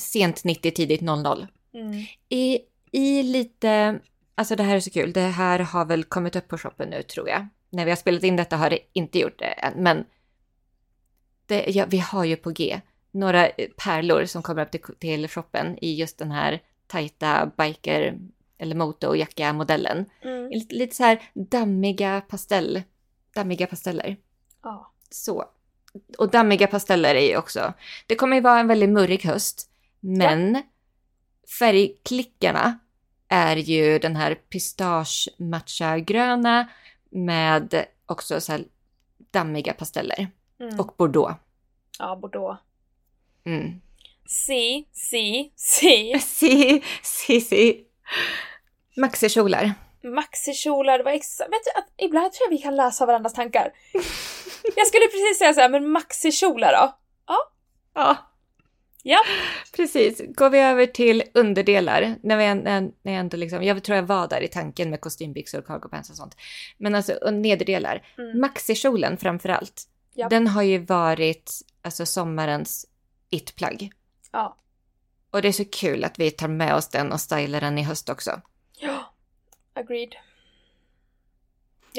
sent 0.00 0.44
90, 0.44 0.70
tidigt 0.70 1.00
00. 1.00 1.46
Mm. 1.74 2.04
I, 2.28 2.58
I 2.92 3.22
lite, 3.22 4.00
alltså 4.34 4.56
det 4.56 4.62
här 4.62 4.76
är 4.76 4.80
så 4.80 4.90
kul, 4.90 5.12
det 5.12 5.20
här 5.20 5.58
har 5.58 5.84
väl 5.84 6.04
kommit 6.04 6.36
upp 6.36 6.48
på 6.48 6.58
shoppen 6.58 6.88
nu 6.88 7.02
tror 7.02 7.28
jag. 7.28 7.48
När 7.70 7.84
vi 7.84 7.90
har 7.90 7.96
spelat 7.96 8.22
in 8.22 8.36
detta 8.36 8.56
har 8.56 8.70
det 8.70 8.78
inte 8.92 9.18
gjort 9.18 9.38
det 9.38 9.44
än, 9.44 9.82
men 9.82 10.04
det, 11.46 11.64
ja, 11.68 11.86
vi 11.88 11.98
har 11.98 12.24
ju 12.24 12.36
på 12.36 12.50
G 12.50 12.80
några 13.10 13.48
eh, 13.48 13.68
pärlor 13.84 14.24
som 14.24 14.42
kommer 14.42 14.62
upp 14.62 14.70
till, 14.70 14.80
till 14.98 15.28
shoppen 15.28 15.78
i 15.84 15.94
just 15.94 16.18
den 16.18 16.30
här 16.30 16.62
tajta 16.86 17.50
biker 17.56 18.18
eller 18.58 18.76
motorjacka-modellen. 18.76 20.04
Mm. 20.22 20.50
Lite, 20.50 20.74
lite 20.74 20.96
så 20.96 21.02
här 21.04 21.22
dammiga 21.34 22.20
pastell, 22.28 22.82
dammiga 23.34 23.66
pasteller. 23.66 24.16
Ja. 24.62 24.92
Så. 25.10 25.44
Och 26.18 26.30
dammiga 26.30 26.66
pasteller 26.66 27.14
är 27.14 27.28
ju 27.28 27.36
också, 27.36 27.72
det 28.06 28.14
kommer 28.16 28.36
ju 28.36 28.42
vara 28.42 28.60
en 28.60 28.66
väldigt 28.68 28.90
mörk 28.90 29.24
höst, 29.24 29.70
men 30.00 30.62
färgklickarna 31.58 32.78
är 33.28 33.56
ju 33.56 33.98
den 33.98 34.16
här 34.16 34.34
pistache 34.34 35.30
matcha 35.38 35.98
gröna 35.98 36.68
med 37.10 37.84
också 38.06 38.40
så 38.40 38.52
här 38.52 38.64
dammiga 39.30 39.72
pasteller 39.72 40.28
Mm. 40.60 40.80
och 40.80 40.94
bordeaux. 40.98 41.34
ja, 41.98 42.16
Bordeaux. 42.16 42.60
Mm. 43.44 43.80
Si, 44.26 44.88
si, 44.92 45.52
si. 45.56 46.14
Si, 46.20 46.82
si, 47.02 47.40
si. 47.40 47.84
Maxikjolar. 48.98 49.74
Maxikjolar, 50.02 50.98
exa- 50.98 51.50
Vet 51.50 51.64
du 51.64 51.78
att 51.78 51.88
ibland 51.96 52.32
tror 52.32 52.46
jag 52.46 52.50
vi 52.50 52.62
kan 52.62 52.76
läsa 52.76 53.06
varandras 53.06 53.32
tankar. 53.34 53.72
jag 54.76 54.86
skulle 54.86 55.06
precis 55.06 55.38
säga 55.38 55.54
så 55.54 55.60
här, 55.60 55.68
men 55.68 55.88
maxikjolar 55.88 56.72
då? 56.72 56.98
Ja. 57.94 58.16
Ja. 59.02 59.18
Precis. 59.76 60.22
Går 60.34 60.50
vi 60.50 60.58
över 60.58 60.86
till 60.86 61.22
underdelar. 61.34 62.14
När, 62.22 62.36
vi, 62.36 62.62
när, 62.62 62.80
när 62.80 63.12
jag, 63.12 63.14
ändå 63.20 63.36
liksom, 63.36 63.62
jag 63.62 63.84
tror 63.84 63.96
jag 63.96 64.02
var 64.02 64.28
där 64.28 64.40
i 64.40 64.48
tanken 64.48 64.90
med 64.90 65.00
kostymbyxor, 65.00 65.62
cargo 65.62 65.88
pants 65.88 66.10
och 66.10 66.16
sånt. 66.16 66.36
Men 66.78 66.94
alltså 66.94 67.30
nederdelar. 67.30 68.06
Mm. 68.18 68.40
Maxikjolen 68.40 69.16
framför 69.18 69.48
allt. 69.48 69.82
Ja. 70.14 70.28
Den 70.28 70.46
har 70.46 70.62
ju 70.62 70.78
varit 70.78 71.52
alltså 71.82 72.06
sommarens 72.06 72.86
it-plagg. 73.30 73.90
Ja. 74.32 74.56
Och 75.30 75.42
det 75.42 75.48
är 75.48 75.52
så 75.52 75.64
kul 75.64 76.04
att 76.04 76.18
vi 76.18 76.30
tar 76.30 76.48
med 76.48 76.74
oss 76.74 76.88
den 76.88 77.12
och 77.12 77.20
stylar 77.20 77.60
den 77.60 77.78
i 77.78 77.82
höst 77.82 78.08
också. 78.08 78.40
Agreed. 79.78 80.14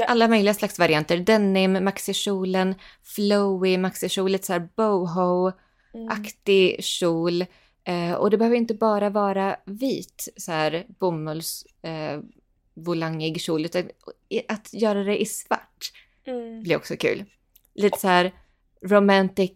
Alla 0.07 0.27
möjliga 0.27 0.53
slags 0.53 0.79
varianter. 0.79 1.17
Denim, 1.17 1.83
maxikjolen, 1.83 2.75
flowy 3.03 3.77
maxikjol, 3.77 4.31
lite 4.31 4.45
så 4.45 4.53
här 4.53 4.69
boho. 4.75 5.51
Mm. 5.93 6.25
kjol. 6.79 7.45
Eh, 7.83 8.13
och 8.13 8.29
det 8.29 8.38
behöver 8.38 8.57
inte 8.57 8.74
bara 8.74 9.09
vara 9.09 9.57
vit 9.65 10.33
så 10.38 10.51
här 10.51 10.86
bomulls 10.88 11.65
eh, 11.81 12.19
volangig 12.74 13.41
kjol 13.41 13.65
utan 13.65 13.89
att 14.48 14.74
göra 14.74 15.03
det 15.03 15.21
i 15.21 15.25
svart 15.25 15.91
Mm. 16.29 16.63
blir 16.63 16.77
också 16.77 16.98
kul. 16.98 17.25
Lite 17.74 18.00
så 18.00 18.07
här 18.07 18.31
romantic 18.81 19.51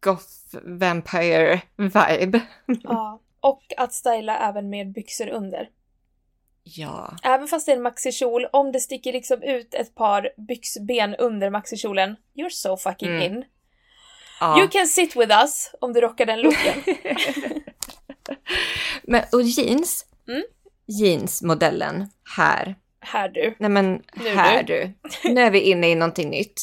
goth 0.00 0.56
vampire 0.62 1.60
vibe. 1.76 2.40
Ja. 2.82 3.20
Och 3.40 3.62
att 3.76 3.92
styla 3.92 4.48
även 4.48 4.70
med 4.70 4.92
byxor 4.92 5.28
under. 5.28 5.68
Ja. 6.64 7.16
Även 7.22 7.48
fast 7.48 7.66
det 7.66 7.72
är 7.72 7.76
en 7.76 7.82
maxikjol, 7.82 8.46
om 8.52 8.72
det 8.72 8.80
sticker 8.80 9.12
liksom 9.12 9.42
ut 9.42 9.74
ett 9.74 9.94
par 9.94 10.28
byxben 10.48 11.14
under 11.14 11.50
maxikjolen, 11.50 12.16
you're 12.36 12.50
so 12.50 12.76
fucking 12.76 13.08
Mm. 13.08 13.22
in. 13.22 13.44
ja. 14.40 14.58
You 14.58 14.68
can 14.68 14.86
sit 14.86 15.16
with 15.16 15.32
us 15.42 15.70
om 15.80 15.92
du 15.92 16.00
rockar 16.00 16.26
den 16.26 16.40
looken. 16.40 16.82
Men, 19.02 19.22
och 19.32 19.42
jeans. 19.42 20.06
Mm. 20.28 20.42
Jeansmodellen 20.86 22.08
här. 22.36 22.74
Här 23.00 23.28
du. 23.28 23.54
Nej 23.58 23.70
men 23.70 24.02
Nu 24.14 24.28
här 24.28 24.62
du. 24.62 24.92
Nu 25.32 25.40
är 25.40 25.50
vi 25.50 25.60
inne 25.60 25.88
i 25.90 25.94
någonting 25.94 26.30
nytt. 26.30 26.60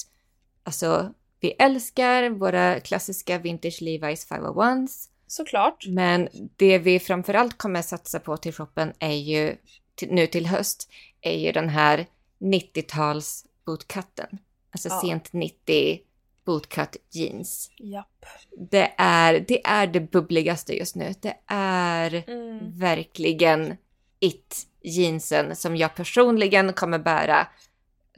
Alltså, 0.63 1.13
vi 1.39 1.51
älskar 1.59 2.29
våra 2.29 2.79
klassiska 2.79 3.37
vintage 3.37 3.81
Levi's 3.81 4.27
501s. 4.29 5.05
Såklart. 5.27 5.85
Men 5.87 6.29
det 6.55 6.77
vi 6.77 6.99
framförallt 6.99 7.57
kommer 7.57 7.81
satsa 7.81 8.19
på 8.19 8.37
till 8.37 8.53
shoppen 8.53 8.93
är 8.99 9.13
ju 9.13 9.55
till, 9.99 10.11
nu 10.13 10.27
till 10.27 10.45
höst 10.45 10.89
är 11.21 11.37
ju 11.37 11.51
den 11.51 11.69
här 11.69 12.05
90-tals 12.39 13.45
bootcutten. 13.65 14.37
Alltså 14.71 14.89
Ja. 14.89 15.01
sent 15.01 15.33
90 15.33 15.99
bootcut 16.45 16.97
jeans. 17.11 17.71
Japp. 17.77 18.25
Det 18.57 18.91
är, 18.97 19.45
det 19.47 19.65
är 19.67 19.87
det 19.87 19.99
bubbligaste 19.99 20.73
just 20.77 20.95
nu. 20.95 21.13
Det 21.21 21.35
är 21.47 22.23
Mm. 22.29 22.79
verkligen 22.79 23.77
it 24.19 24.67
jeansen 24.81 25.55
som 25.55 25.75
jag 25.77 25.95
personligen 25.95 26.73
kommer 26.73 26.99
bära 26.99 27.47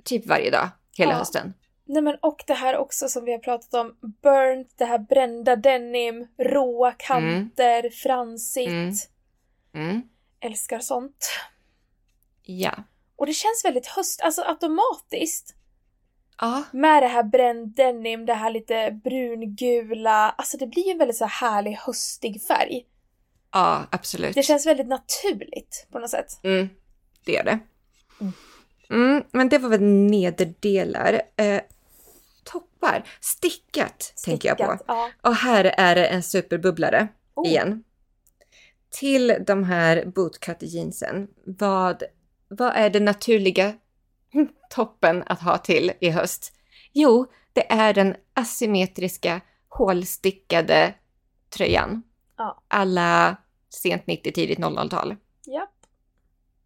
typ 0.03 0.25
varje 0.25 0.51
dag 0.51 0.69
hela 0.97 1.11
Ja. 1.11 1.17
hösten. 1.17 1.53
Nej 1.85 2.01
men 2.01 2.15
och 2.21 2.43
det 2.47 2.53
här 2.53 2.77
också 2.77 3.09
som 3.09 3.25
vi 3.25 3.31
har 3.31 3.39
pratat 3.39 3.73
om, 3.73 3.95
burnt, 4.21 4.73
det 4.77 4.85
här 4.85 4.99
brända 4.99 5.55
denim, 5.55 6.27
råa 6.37 6.91
kanter, 6.91 7.89
fransigt. 7.89 8.69
Mm. 8.69 8.93
Mm. 9.89 10.01
Älskar 10.39 10.79
sånt. 10.79 11.29
Ja. 12.43 12.83
Och 13.15 13.25
det 13.25 13.33
känns 13.33 13.65
väldigt 13.65 13.87
höst, 13.87 14.21
alltså 14.21 14.41
automatiskt. 14.41 15.55
Ja. 16.37 16.63
Med 16.71 17.03
det 17.03 17.07
här 17.07 17.23
bränd 17.23 17.75
denim, 17.75 18.25
det 18.25 18.33
här 18.33 18.51
lite 18.51 18.99
brungula, 19.03 20.29
alltså 20.29 20.57
det 20.57 20.67
blir 20.67 20.85
ju 20.85 20.91
en 20.91 20.97
väldigt 20.97 21.17
så 21.17 21.25
här 21.25 21.49
härlig 21.51 21.71
höstig 21.71 22.41
färg. 22.41 22.85
Ja, 23.51 23.87
absolut. 23.91 24.35
Det 24.35 24.43
känns 24.43 24.65
väldigt 24.65 24.87
naturligt 24.87 25.87
på 25.91 25.99
något 25.99 26.09
sätt. 26.09 26.39
Mm, 26.43 26.69
det 27.25 27.31
gör 27.31 27.43
det. 27.43 27.59
Mm. 28.21 28.33
Mm, 28.89 29.23
men 29.31 29.49
det 29.49 29.57
var 29.57 29.69
väl 29.69 29.81
nederdelar. 29.83 31.21
Eh, 31.35 31.61
toppar. 32.43 33.03
Stickat, 33.21 34.13
tänker 34.25 34.49
jag 34.49 34.57
på. 34.57 34.63
Stickat, 34.63 34.83
Ja. 34.87 35.09
Och 35.21 35.35
här 35.35 35.65
är 35.77 35.95
det 35.95 36.05
en 36.07 36.23
superbubblare 36.23 37.07
Oh. 37.35 37.47
igen. 37.47 37.83
Till 38.89 39.35
de 39.47 39.63
här 39.63 40.05
bootcut 40.05 40.57
jeansen, 40.61 41.27
vad, 41.45 42.03
vad 42.51 42.75
är 42.75 42.89
det 42.89 42.99
naturliga 42.99 43.73
toppen 44.69 45.23
att 45.25 45.41
ha 45.41 45.57
till 45.57 45.91
i 46.01 46.09
höst? 46.09 46.53
Jo, 46.93 47.25
det 47.53 47.71
är 47.71 47.93
den 47.93 48.15
asymmetriska 48.33 49.41
hålstickade 49.67 50.93
tröjan. 51.49 52.03
Ja. 52.37 52.63
Alla 52.67 53.37
sent 53.69 54.07
90, 54.07 54.31
tidigt 54.31 54.59
00-tal. 54.59 55.15
Japp. 55.45 55.69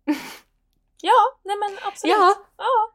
Ja, 1.01 1.39
nej 1.44 1.56
men 1.58 1.77
absolut. 1.88 2.15
Ja, 2.15 2.36
ja. 2.58 2.92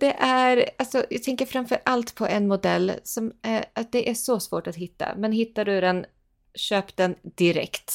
det 0.00 0.12
är, 0.12 0.70
alltså 0.78 1.04
jag 1.10 1.22
tänker 1.22 1.46
framför 1.46 1.78
allt 1.84 2.14
på 2.14 2.26
en 2.26 2.48
modell 2.48 2.92
som 3.02 3.32
är, 3.42 3.64
att 3.72 3.92
det 3.92 4.10
är 4.10 4.14
så 4.14 4.40
svårt 4.40 4.66
att 4.66 4.76
hitta. 4.76 5.14
Men 5.16 5.32
hittar 5.32 5.64
du 5.64 5.80
den 5.80 6.06
köp 6.54 6.96
den 6.96 7.14
direkt. 7.22 7.92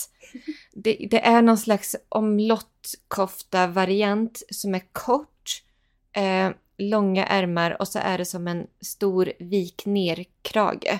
Det, 0.71 1.07
det 1.11 1.25
är 1.25 1.41
någon 1.41 1.57
slags 1.57 1.95
omlottkofta-variant 2.09 4.43
som 4.49 4.75
är 4.75 4.81
kort, 4.91 5.63
eh, 6.11 6.49
långa 6.77 7.25
ärmar 7.25 7.81
och 7.81 7.87
så 7.87 7.99
är 7.99 8.17
det 8.17 8.25
som 8.25 8.47
en 8.47 8.67
stor 8.81 9.33
vik 9.39 9.85
ner-krage. 9.85 10.99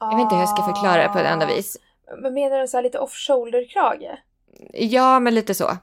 Jag 0.00 0.16
vet 0.16 0.20
inte 0.22 0.34
hur 0.34 0.42
jag 0.42 0.48
ska 0.56 0.62
förklara 0.62 1.02
det 1.02 1.08
på 1.08 1.18
ett 1.18 1.26
enda 1.26 1.46
vis. 1.46 1.76
Men 2.18 2.34
menar 2.34 2.60
du 2.60 2.68
så 2.68 2.76
här 2.76 2.82
lite 2.84 2.98
off-shoulder-krage? 2.98 4.18
Ja, 4.72 5.20
men 5.20 5.34
lite 5.34 5.54
så. 5.54 5.76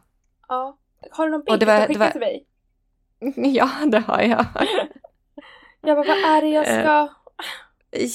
Ja. 0.48 0.78
Har 1.12 1.26
du 1.26 1.32
någon 1.32 1.44
bild 1.44 1.60
du 1.60 1.66
var- 1.66 1.80
det 1.80 1.88
skicka 1.88 2.00
var- 2.00 2.12
till 2.12 2.20
mig? 2.20 2.46
Ja, 3.56 3.70
det 3.88 4.00
har 4.00 4.22
jag. 4.22 4.46
Jag 5.84 5.98
bara, 5.98 6.08
vad 6.08 6.18
är 6.38 6.42
det 6.42 6.48
jag 6.48 6.68
Eh, 6.68 6.80
ska... 6.82 7.10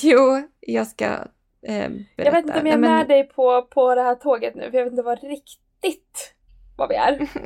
Jo, 0.09 0.49
jag 0.61 0.87
ska 0.87 1.19
eh. 1.63 1.91
Jag 2.17 2.33
vet 2.33 2.45
inte 2.47 2.61
om 2.61 2.67
jag 2.67 2.75
är 2.75 2.79
Nej, 2.79 2.79
men- 2.79 2.81
med 2.81 3.09
dig 3.09 3.25
på, 3.25 3.63
på 3.63 3.95
det 3.95 4.03
här 4.03 4.15
tåget 4.15 4.55
nu, 4.55 4.71
för 4.71 4.79
jag 4.79 4.85
vet 4.85 4.93
inte 4.93 5.03
vad 5.03 5.23
riktigt 5.25 6.35
vad 6.77 6.89
vi 6.89 6.95
är. 6.95 7.29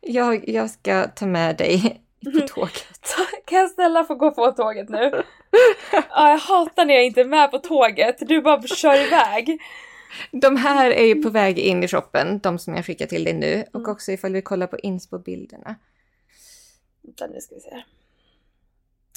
Jag, 0.00 0.48
jag 0.48 0.70
ska 0.70 1.06
ta 1.08 1.26
med 1.26 1.56
dig 1.56 2.02
på 2.24 2.40
tåget. 2.48 3.14
Kan 3.44 3.58
jag 3.58 3.70
snälla 3.70 4.04
få 4.04 4.14
gå 4.14 4.30
på 4.30 4.52
tåget 4.52 4.88
nu? 4.88 5.22
Ja, 5.92 6.30
jag 6.30 6.38
hatar 6.38 6.84
när 6.84 6.94
jag 6.94 7.04
inte 7.04 7.20
är 7.20 7.24
med 7.24 7.50
på 7.50 7.58
tåget. 7.58 8.16
Du 8.28 8.42
bara 8.42 8.62
kör 8.62 9.06
iväg. 9.06 9.58
De 10.32 10.56
här 10.56 10.90
är 10.90 11.04
ju 11.04 11.22
på 11.22 11.30
väg 11.30 11.58
in 11.58 11.84
i 11.84 11.88
shoppen, 11.88 12.38
de 12.38 12.58
som 12.58 12.74
jag 12.74 12.84
skickar 12.86 13.06
till 13.06 13.24
dig 13.24 13.34
nu. 13.34 13.64
Och 13.72 13.80
Mm. 13.80 13.90
också 13.92 14.12
ifall 14.12 14.32
vi 14.32 14.42
kollar 14.42 14.66
på 14.66 14.78
inspo-bilderna. 14.78 15.74
Vänta, 17.02 17.26
nu 17.26 17.40
ska 17.40 17.54
vi 17.54 17.60
se. 17.60 17.82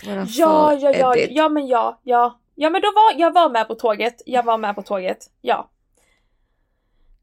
Ja, 0.04 0.74
ja, 0.74 0.92
ja, 0.92 1.16
edit. 1.16 1.30
ja, 1.32 1.50
men 1.50 1.68
ja, 1.68 2.00
ja. 2.04 2.40
Ja, 2.62 2.70
men 2.70 2.82
då 2.82 2.88
var 2.96 3.20
jag 3.20 3.34
var 3.34 3.50
med 3.50 3.68
på 3.68 3.76
tåget. 3.76 4.22
Jag 4.26 4.44
var 4.44 4.58
med 4.58 4.76
på 4.76 4.82
tåget. 4.82 5.30
Ja. 5.42 5.70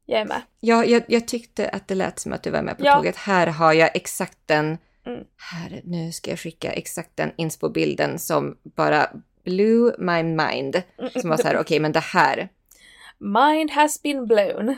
Jag 0.05 0.21
är 0.21 0.25
med. 0.25 0.41
Ja, 0.59 0.85
jag, 0.85 1.03
jag 1.07 1.27
tyckte 1.27 1.69
att 1.69 1.87
det 1.87 1.95
lät 1.95 2.19
som 2.19 2.33
att 2.33 2.43
du 2.43 2.49
var 2.49 2.61
med 2.61 2.77
på 2.77 2.85
Ja. 2.85 2.95
tåget. 2.95 3.15
Här 3.15 3.47
har 3.47 3.73
jag 3.73 3.95
exakt 3.95 4.37
den. 4.45 4.77
Mm. 5.05 5.23
Här, 5.37 5.81
nu 5.83 6.11
ska 6.11 6.29
jag 6.31 6.39
skicka 6.39 6.71
exakt 6.71 7.09
den 7.15 7.31
inspo-bilden 7.37 8.19
som 8.19 8.57
bara 8.63 9.09
blew 9.43 9.95
my 9.99 10.23
mind. 10.23 10.81
Som 11.21 11.29
var 11.29 11.37
så 11.37 11.47
här, 11.47 11.59
okej, 11.59 11.79
men 11.79 11.91
det 11.91 11.99
här, 11.99 12.49
Mind 13.17 13.71
has 13.71 14.01
been 14.01 14.27
blown. 14.27 14.65
det 14.65 14.75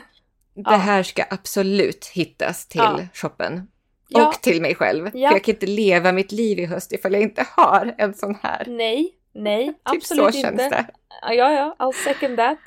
Ja. 0.54 0.70
här 0.70 1.02
ska 1.02 1.24
absolut 1.30 2.06
hittas 2.06 2.66
till 2.66 2.80
Ja. 2.80 3.00
shoppen. 3.14 3.68
Ja. 4.08 4.28
Och 4.28 4.34
till 4.34 4.62
mig 4.62 4.74
själv. 4.74 5.04
Ja. 5.14 5.28
För 5.28 5.36
jag 5.36 5.44
kan 5.44 5.54
inte 5.54 5.66
leva 5.66 6.12
mitt 6.12 6.32
liv 6.32 6.58
i 6.58 6.66
höst 6.66 6.92
ifall 6.92 7.12
jag 7.12 7.22
inte 7.22 7.46
har 7.56 7.94
en 7.98 8.14
sån 8.14 8.34
här. 8.42 8.64
Nej, 8.68 9.12
nej, 9.34 9.66
Typ 9.66 9.76
absolut 9.84 10.34
så 10.34 10.40
känns 10.40 10.62
inte. 10.62 10.68
det. 10.68 10.86
Ja, 11.22 11.32
ja, 11.52 11.76
I'll 11.78 11.92
second 11.92 12.36
that. 12.36 12.58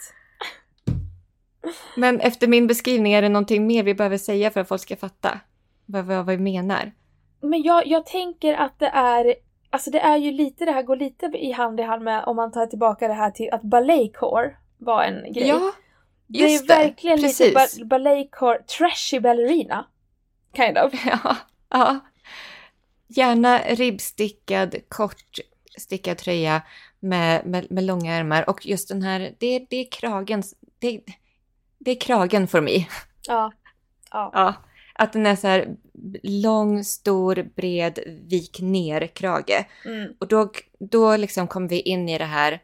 Men 1.96 2.20
efter 2.20 2.48
min 2.48 2.68
beskrivning, 2.68 3.14
är 3.14 3.22
det 3.22 3.30
någonting 3.30 3.68
mer 3.68 3.84
vi 3.84 3.94
behöver 3.96 4.18
säga 4.18 4.52
för 4.52 4.62
att 4.62 4.68
folk 4.68 4.82
ska 4.82 4.96
fatta 4.96 5.40
vad, 5.86 6.06
vad, 6.06 6.18
vad 6.18 6.26
vi 6.26 6.38
menar? 6.38 6.92
Men 7.42 7.62
jag, 7.64 7.88
jag 7.88 8.06
tänker 8.06 8.54
att 8.54 8.80
det 8.80 8.88
är, 8.88 9.36
alltså 9.70 9.92
det 9.92 10.00
är 10.00 10.18
ju 10.18 10.32
lite, 10.32 10.66
det 10.66 10.72
här 10.72 10.84
går 10.84 10.96
lite 10.96 11.26
i 11.26 11.52
hand 11.52 11.80
i 11.80 11.84
hand 11.84 12.04
med 12.04 12.24
om 12.24 12.36
man 12.36 12.52
tar 12.52 12.66
tillbaka 12.66 13.08
det 13.08 13.14
här 13.14 13.32
till 13.32 13.50
att 13.52 13.62
balletcore 13.62 14.56
var 14.78 15.04
en 15.04 15.34
grej. 15.34 15.48
Ja, 15.48 15.72
det 16.28 16.44
är 16.44 16.48
just 16.50 16.68
det. 16.68 16.74
verkligen 16.76 17.20
Precis. 17.20 17.40
lite 17.40 17.54
ba- 17.84 17.86
balletcore, 17.86 18.58
trashy 18.64 19.20
ballerina. 19.20 19.86
Kind 20.56 20.78
of. 20.78 20.94
Ja, 21.06 21.36
ja. 21.70 22.00
Gärna 23.08 23.58
ribbstickad, 23.60 24.76
kort 24.90 25.40
stickad 25.78 26.18
tröja 26.18 26.62
med, 27.00 27.46
med, 27.46 27.72
med 27.72 27.84
långa 27.84 28.14
ärmar. 28.16 28.50
Och 28.50 28.66
just 28.66 28.88
den 28.88 29.02
här, 29.02 29.36
det, 29.40 29.66
det 29.70 29.76
är 29.76 29.92
kragen, 29.92 30.44
det, 30.80 31.02
det 31.78 31.92
är 31.92 32.00
kragen 32.00 32.48
för 32.48 32.62
mig. 32.62 32.90
Ja. 33.28 33.52
Ja. 34.12 34.32
Ja, 34.34 34.54
att 34.94 35.14
den 35.14 35.26
är 35.26 35.36
så 35.36 35.48
här 35.48 35.76
lång, 36.24 36.84
stor, 36.84 37.50
bred, 37.56 38.00
vik 38.30 38.60
ner 38.62 39.08
krage. 39.08 39.66
Mm. 39.86 40.14
Och 40.20 40.28
då, 40.28 40.52
då 40.80 41.18
liksom 41.18 41.48
kommer 41.48 41.70
vi 41.70 41.80
in 41.80 42.10
i 42.10 42.18
det 42.18 42.26
här 42.26 42.62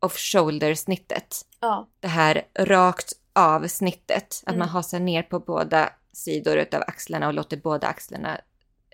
off-shoulder-snittet. 0.00 1.46
Ja. 1.60 1.88
Det 2.00 2.08
här 2.08 2.42
rakt 2.58 3.12
av 3.32 3.66
snittet. 3.66 4.42
Att 4.46 4.52
Mm. 4.52 4.58
man 4.58 4.68
hasar 4.68 5.00
ner 5.00 5.22
på 5.22 5.40
båda 5.40 5.90
sidor 6.12 6.66
av 6.72 6.82
axlarna 6.86 7.26
och 7.26 7.34
låter 7.34 7.56
båda 7.56 7.86
axlarna 7.86 8.40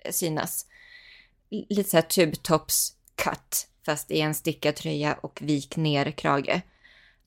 synas. 0.09 0.65
Lite 1.49 1.89
så 1.89 1.97
här 1.97 2.01
tubtops 2.01 2.93
cut 3.23 3.67
fast 3.85 4.11
i 4.11 4.21
en 4.21 4.33
stickad 4.33 4.75
tröja 4.75 5.13
och 5.13 5.39
vik 5.41 5.75
ner 5.77 6.11
krage. 6.11 6.45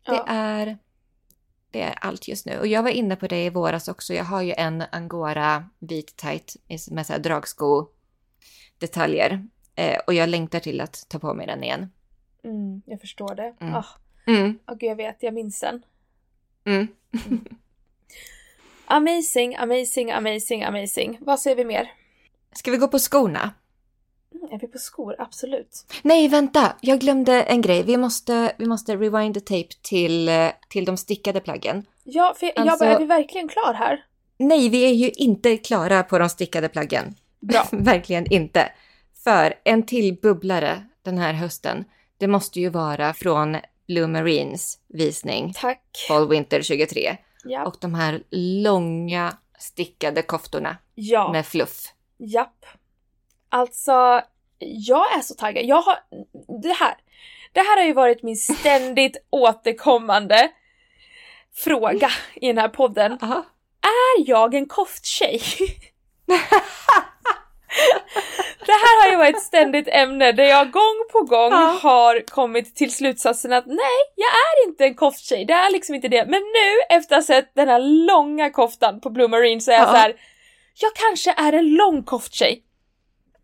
Det 0.06 0.12
Ja. 0.12 0.24
är, 0.28 0.78
det 1.70 1.82
är 1.82 1.94
allt 2.00 2.28
just 2.28 2.46
nu. 2.46 2.58
Och 2.58 2.66
jag 2.66 2.82
var 2.82 2.90
inne 2.90 3.16
på 3.16 3.26
det 3.26 3.44
i 3.44 3.50
våras 3.50 3.88
också. 3.88 4.14
Jag 4.14 4.24
har 4.24 4.42
ju 4.42 4.52
en 4.52 4.84
angora 4.92 5.68
vit 5.78 6.16
tight 6.16 6.56
med 6.90 7.06
så 7.06 7.12
här 7.12 7.20
dragsko 7.20 7.86
detaljer. 8.78 9.46
Eh, 9.74 9.98
och 10.06 10.14
jag 10.14 10.28
längtar 10.28 10.60
till 10.60 10.80
att 10.80 11.06
ta 11.08 11.18
på 11.18 11.34
mig 11.34 11.46
den 11.46 11.64
igen. 11.64 11.90
Mm, 12.44 12.82
jag 12.86 13.00
förstår 13.00 13.34
det. 13.34 13.54
Mm. 13.60 13.74
Ah, 13.74 13.84
Mm, 14.26 14.58
ah, 14.64 14.74
gud, 14.74 14.90
jag 14.90 14.96
vet, 14.96 15.16
jag 15.22 15.34
minns 15.34 15.60
den. 15.60 15.82
mm. 16.64 16.88
Amazing, 18.86 19.56
amazing, 19.56 20.10
amazing, 20.12 20.62
amazing. 20.64 21.18
Vad 21.20 21.40
säger 21.40 21.56
vi 21.56 21.64
mer? 21.64 21.92
Ska 22.52 22.70
vi 22.70 22.76
gå 22.76 22.88
på 22.88 22.98
skorna? 22.98 23.50
Mm, 24.34 24.52
är 24.52 24.58
vi 24.58 24.66
på 24.66 24.78
skor? 24.78 25.16
Absolut. 25.18 25.84
Nej, 26.02 26.28
vänta! 26.28 26.76
Jag 26.80 27.00
glömde 27.00 27.42
en 27.42 27.60
grej. 27.60 27.82
Vi 27.82 27.96
måste, 27.96 28.52
vi 28.58 28.66
måste 28.66 28.96
rewind 28.96 29.34
the 29.34 29.40
tape 29.40 29.74
till, 29.82 30.28
eh, 30.28 30.48
till 30.68 30.84
de 30.84 30.96
stickade 30.96 31.40
plaggen. 31.40 31.86
Ja, 32.04 32.34
för 32.38 32.46
jag, 32.46 32.52
jag 32.56 32.68
Alltså- 32.68 32.84
bara, 32.84 32.94
är 32.94 32.98
vi 32.98 33.04
verkligen 33.06 33.48
klar 33.48 33.74
här? 33.74 34.04
Nej, 34.38 34.68
vi 34.68 34.84
är 34.84 34.92
ju 34.94 35.10
inte 35.10 35.56
klara 35.56 36.02
på 36.02 36.18
de 36.18 36.28
stickade 36.28 36.68
plaggen. 36.68 37.14
Bra. 37.40 37.64
Verkligen 37.72 38.32
inte. 38.32 38.72
För 39.24 39.54
en 39.64 39.82
till 39.86 40.14
bubblare 40.22 40.86
den 41.02 41.18
här 41.18 41.32
hösten, 41.32 41.84
det 42.18 42.26
måste 42.26 42.60
ju 42.60 42.68
vara 42.68 43.12
från 43.14 43.56
Blue 43.86 44.06
Marines 44.06 44.78
visning 44.88 45.52
Tack. 45.56 46.04
Fall 46.08 46.28
Winter 46.28 46.62
23. 46.62 47.16
Ja. 47.44 47.66
Och 47.66 47.76
de 47.80 47.94
här 47.94 48.22
långa 48.62 49.36
stickade 49.58 50.22
koftorna 50.22 50.76
Ja. 50.94 51.32
med 51.32 51.46
fluff. 51.46 51.92
Japp. 52.18 52.66
Alltså, 53.52 54.22
jag 54.58 55.16
är 55.16 55.20
så 55.20 55.34
taggad. 55.34 55.64
Jag 55.64 55.82
har... 55.82 55.98
Det 56.62 56.72
här. 56.72 56.94
Det 57.52 57.60
här 57.60 57.76
har 57.76 57.84
ju 57.84 57.92
varit 57.92 58.22
min 58.22 58.36
ständigt 58.36 59.16
återkommande 59.30 60.48
fråga 61.64 62.10
i 62.34 62.46
den 62.46 62.58
här 62.58 62.68
podden. 62.68 63.18
Aha. 63.22 63.44
Är 63.82 64.28
jag 64.28 64.54
en 64.54 64.66
kofttjej? 64.66 65.42
Det 68.66 68.72
här 68.72 69.02
har 69.04 69.10
ju 69.10 69.16
varit 69.16 69.36
ett 69.36 69.42
ständigt 69.42 69.88
ämne 69.88 70.32
där 70.32 70.44
jag 70.44 70.70
gång 70.70 71.04
på 71.12 71.20
gång 71.20 71.52
Ja. 71.52 71.78
har 71.82 72.26
kommit 72.26 72.76
till 72.76 72.94
slutsatsen 72.94 73.52
att 73.52 73.66
nej, 73.66 74.00
jag 74.16 74.28
är 74.28 74.68
inte 74.68 74.84
en 74.84 74.94
kofttjej. 74.94 75.44
Det 75.44 75.52
är 75.52 75.72
liksom 75.72 75.94
inte 75.94 76.08
det. 76.08 76.24
Men 76.26 76.40
nu 76.42 76.96
efter 76.96 77.16
att 77.16 77.22
ha 77.28 77.34
sett 77.34 77.54
den 77.54 77.68
här 77.68 77.78
långa 78.06 78.50
koftan 78.50 79.00
på 79.00 79.10
Blue 79.10 79.28
Marine 79.28 79.60
så 79.60 79.70
är 79.70 79.74
jag 79.74 79.82
Ja. 79.82 79.86
så 79.92 79.96
här. 79.96 80.14
Jag 80.80 80.92
kanske 80.94 81.32
är 81.36 81.52
en 81.52 81.68
lång 81.74 82.02
kofttjej. 82.02 82.62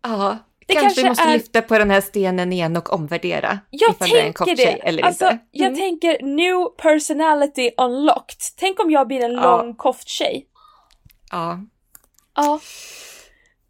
Ja, 0.03 0.37
Det 0.67 0.73
kanske, 0.73 0.81
kanske 0.85 1.01
vi 1.03 1.09
måste 1.09 1.23
är- 1.23 1.33
lyfta 1.33 1.61
på 1.61 1.77
den 1.77 1.91
här 1.91 2.01
stenen 2.01 2.53
igen 2.53 2.77
och 2.77 2.93
omvärdera. 2.93 3.59
Jag 3.69 3.91
ifall 3.91 4.09
du 4.09 4.15
är 4.15 4.19
en 4.19 4.23
tänker 4.33 4.37
kofttjej 4.45 4.65
det. 4.81 4.87
eller 4.87 5.03
alltså, 5.03 5.25
inte. 5.25 5.39
jag 5.51 5.67
Mm. 5.67 5.79
tänker 5.79 6.23
new 6.23 6.65
personality 6.77 7.71
unlocked. 7.77 8.37
Tänk 8.57 8.79
om 8.79 8.91
jag 8.91 9.07
blir 9.07 9.23
en 9.23 9.31
Ja. 9.33 9.41
lång 9.57 9.75
kofttjej. 9.75 10.45
Ja. 11.31 11.59
Ja. 12.35 12.59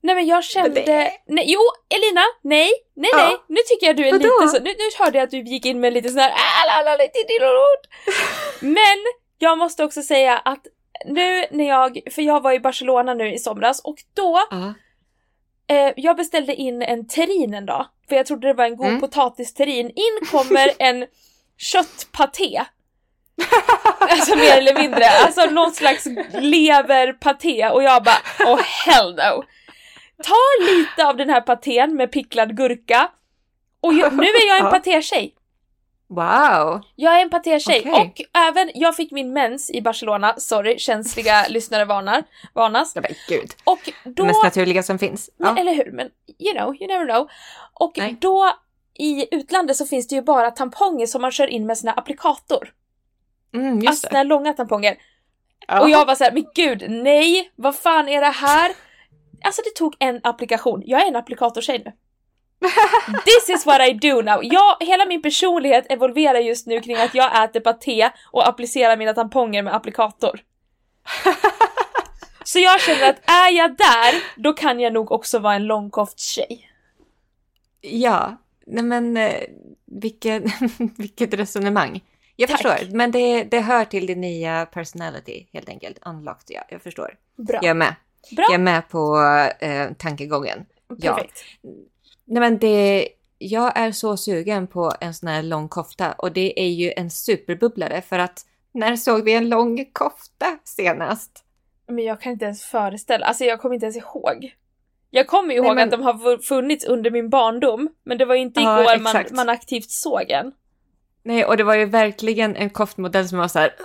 Nej 0.01 0.15
men 0.15 0.27
jag 0.27 0.43
kände... 0.43 0.81
det- 0.85 1.11
Nej, 1.27 1.45
jo, 1.47 1.59
Elina! 1.89 2.21
Nej, 2.41 2.69
nej, 2.95 3.09
Ja. 3.13 3.17
nej! 3.17 3.37
Nu 3.47 3.57
tycker 3.67 3.87
jag 3.87 3.97
du 3.97 4.07
är 4.07 4.11
Vadå? 4.11 4.23
lite 4.41 4.47
så... 4.57 4.63
Nu, 4.63 4.69
nu 4.69 5.03
hörde 5.05 5.17
jag 5.17 5.23
att 5.25 5.31
du 5.31 5.39
gick 5.43 5.65
in 5.65 5.79
med 5.79 5.93
lite 5.93 6.09
sån 6.09 6.19
här... 6.19 6.31
"Ah, 6.31 6.65
la, 6.83 6.89
la, 6.91 6.97
la, 6.97 7.03
ti, 7.03 7.23
ti, 7.27 7.37
lo, 7.41 7.47
lo." 7.47 7.65
Men 8.59 8.97
jag 9.37 9.57
måste 9.57 9.83
också 9.83 10.01
säga 10.01 10.37
att 10.37 10.61
nu 11.05 11.45
när 11.51 11.67
jag... 11.67 11.99
För 12.11 12.21
jag 12.21 12.41
var 12.43 12.51
i 12.53 12.59
Barcelona 12.59 13.13
nu 13.13 13.33
i 13.33 13.37
somras 13.39 13.79
och 13.79 13.95
då... 14.13 14.39
ja. 14.51 14.73
Eh, 15.69 15.93
jag 15.95 16.17
beställde 16.17 16.55
in 16.55 16.81
en 16.81 17.07
terrin 17.07 17.53
en 17.53 17.65
dag. 17.65 17.85
För 18.09 18.15
jag 18.15 18.25
trodde 18.25 18.47
det 18.47 18.53
var 18.53 18.65
en 18.65 18.77
god 18.77 18.87
Mm. 18.87 19.01
potatisterrin. 19.01 19.85
In 19.89 20.27
kommer 20.31 20.71
en 20.79 21.05
köttpaté. 21.57 22.61
Alltså 23.99 24.35
mer 24.35 24.57
eller 24.57 24.79
mindre. 24.79 25.05
Alltså 25.09 25.45
någon 25.45 25.71
slags 25.71 26.05
leverpaté 26.33 27.69
och 27.69 27.83
jag 27.83 28.03
bara 28.03 28.17
oh 28.53 28.59
hell 28.61 29.11
no. 29.15 29.43
Tar 30.23 30.75
lite 30.75 31.05
av 31.07 31.17
den 31.17 31.29
här 31.29 31.41
patén 31.41 31.95
med 31.95 32.11
picklad 32.11 32.57
gurka 32.57 33.11
och 33.81 33.93
jag, 33.93 34.13
nu 34.17 34.23
är 34.23 34.47
jag 34.47 34.57
en 34.65 34.71
patétjej. 34.71 35.33
Wow! 36.09 36.81
Jag 36.95 37.17
är 37.17 37.21
en 37.21 37.29
patétjej 37.29 37.79
Okej. 37.79 37.91
och 37.91 38.37
även 38.37 38.71
jag 38.73 38.95
fick 38.95 39.11
min 39.11 39.33
mens 39.33 39.71
i 39.71 39.81
Barcelona, 39.81 40.33
sorry 40.37 40.79
känsliga 40.79 41.45
lyssnare 41.49 41.85
varnar, 41.85 42.23
varnas. 42.53 42.95
Men 42.95 43.05
gud. 43.27 43.51
Och 43.63 43.89
då... 44.03 44.25
mest 44.25 44.43
naturliga 44.43 44.83
som 44.83 44.99
finns. 44.99 45.29
Ja. 45.37 45.57
Eller 45.57 45.73
hur, 45.73 45.91
men 45.91 46.09
you 46.39 46.53
know, 46.57 46.75
you 46.75 46.87
never 46.87 47.05
know. 47.05 47.29
Och 47.73 47.93
Nej. 47.97 48.17
då 48.21 48.53
i 48.93 49.35
utlandet 49.35 49.77
så 49.77 49.85
finns 49.85 50.07
det 50.07 50.15
ju 50.15 50.21
bara 50.21 50.51
tamponger 50.51 51.05
som 51.05 51.21
man 51.21 51.31
kör 51.31 51.47
in 51.47 51.65
med 51.65 51.77
sina 51.77 51.93
applikator. 51.93 52.73
Mm, 53.53 53.87
Alltså 53.87 54.07
här 54.11 54.23
långa 54.23 54.53
tamponger. 54.53 54.97
Ja. 55.67 55.81
Och 55.81 55.89
jag 55.89 56.05
var 56.05 56.15
så 56.15 56.23
här, 56.23 56.31
men 56.31 56.45
gud, 56.55 56.85
nej, 56.89 57.51
vad 57.55 57.75
fan 57.75 58.09
är 58.09 58.21
det 58.21 58.27
här? 58.27 58.71
Alltså 59.43 59.61
det 59.61 59.69
tog 59.75 59.95
en 59.99 60.19
applikation. 60.23 60.83
Jag 60.85 61.01
är 61.01 61.07
en 61.07 61.15
applikatortjej 61.15 61.81
nu. 61.85 61.91
This 63.25 63.49
is 63.49 63.65
what 63.65 63.81
I 63.89 63.93
do 63.93 64.21
now. 64.21 64.39
Jag, 64.43 64.77
hela 64.79 65.05
min 65.05 65.21
personlighet 65.21 65.91
evolverar 65.91 66.39
just 66.39 66.67
nu 66.67 66.79
kring 66.79 66.95
att 66.95 67.15
jag 67.15 67.43
äter 67.43 67.59
paté 67.59 68.09
och 68.31 68.47
applicerar 68.47 68.97
mina 68.97 69.13
tamponger 69.13 69.63
med 69.63 69.75
applikator. 69.75 70.39
Så 72.43 72.59
jag 72.59 72.81
känner 72.81 73.09
att 73.09 73.29
är 73.29 73.51
jag 73.57 73.77
där, 73.77 74.41
då 74.43 74.53
kan 74.53 74.79
jag 74.79 74.93
nog 74.93 75.11
också 75.11 75.39
vara 75.39 75.55
en 75.55 75.65
långkoft-tjej. 75.65 76.71
Ja, 77.81 78.37
nej 78.65 78.83
men 78.83 79.17
eh, 79.17 79.33
vilket, 79.85 80.43
vilket 80.97 81.33
resonemang. 81.33 82.03
Jag 82.35 82.49
Tack. 82.49 82.61
förstår, 82.61 82.95
men 82.95 83.11
det, 83.11 83.43
det 83.43 83.59
hör 83.59 83.85
till 83.85 84.05
din 84.05 84.21
nya 84.21 84.65
personality 84.65 85.45
helt 85.53 85.69
enkelt. 85.69 85.99
Unlocked, 86.05 86.55
ja. 86.55 86.61
Jag 86.69 86.81
förstår. 86.81 87.15
Bra. 87.37 87.59
Jag 87.61 87.69
är 87.69 87.73
med. 87.73 87.95
Bra. 88.35 88.45
Jag 88.49 88.53
är 88.53 88.63
med 88.63 88.89
på 88.89 89.19
eh, 89.59 89.91
tankegången. 89.93 90.65
ja. 90.97 91.23
Nej 92.29 92.39
men 92.41 92.57
det, 92.59 93.07
jag 93.37 93.77
är 93.79 93.91
så 93.91 94.17
sugen 94.17 94.67
på 94.67 94.91
en 95.01 95.13
sån 95.13 95.29
här 95.29 95.43
lång 95.43 95.69
kofta 95.69 96.11
och 96.11 96.31
det 96.31 96.59
är 96.59 96.69
ju 96.69 96.93
en 96.97 97.11
superbubblare 97.11 98.01
för 98.01 98.19
att 98.19 98.45
när 98.71 98.95
såg 98.95 99.23
vi 99.23 99.33
en 99.33 99.49
lång 99.49 99.85
kofta 99.93 100.57
senast? 100.63 101.43
Men 101.87 102.03
jag 102.03 102.21
kan 102.21 102.31
inte 102.31 102.45
ens 102.45 102.63
föreställa, 102.63 103.25
alltså 103.25 103.43
jag 103.43 103.61
kommer 103.61 103.75
inte 103.75 103.85
ens 103.85 103.97
ihåg. 103.97 104.55
Jag 105.09 105.27
kommer 105.27 105.53
ju 105.53 105.59
Nej, 105.61 105.67
ihåg 105.67 105.75
men- 105.75 105.87
att 105.87 105.91
de 105.91 106.01
har 106.01 106.37
funnits 106.41 106.85
under 106.85 107.11
min 107.11 107.29
barndom, 107.29 107.89
men 108.03 108.17
det 108.17 108.25
var 108.25 108.35
ju 108.35 108.41
inte 108.41 108.61
Ja, 108.61 108.81
igår 108.81 108.99
man, 108.99 109.25
man 109.31 109.49
aktivt 109.49 109.91
såg 109.91 110.29
en. 110.31 110.51
Nej, 111.23 111.45
och 111.45 111.57
det 111.57 111.63
var 111.63 111.75
ju 111.75 111.85
verkligen 111.85 112.55
en 112.55 112.69
koftmodell 112.69 113.29
som 113.29 113.37
var 113.37 113.47
så 113.47 113.59
här... 113.59 113.69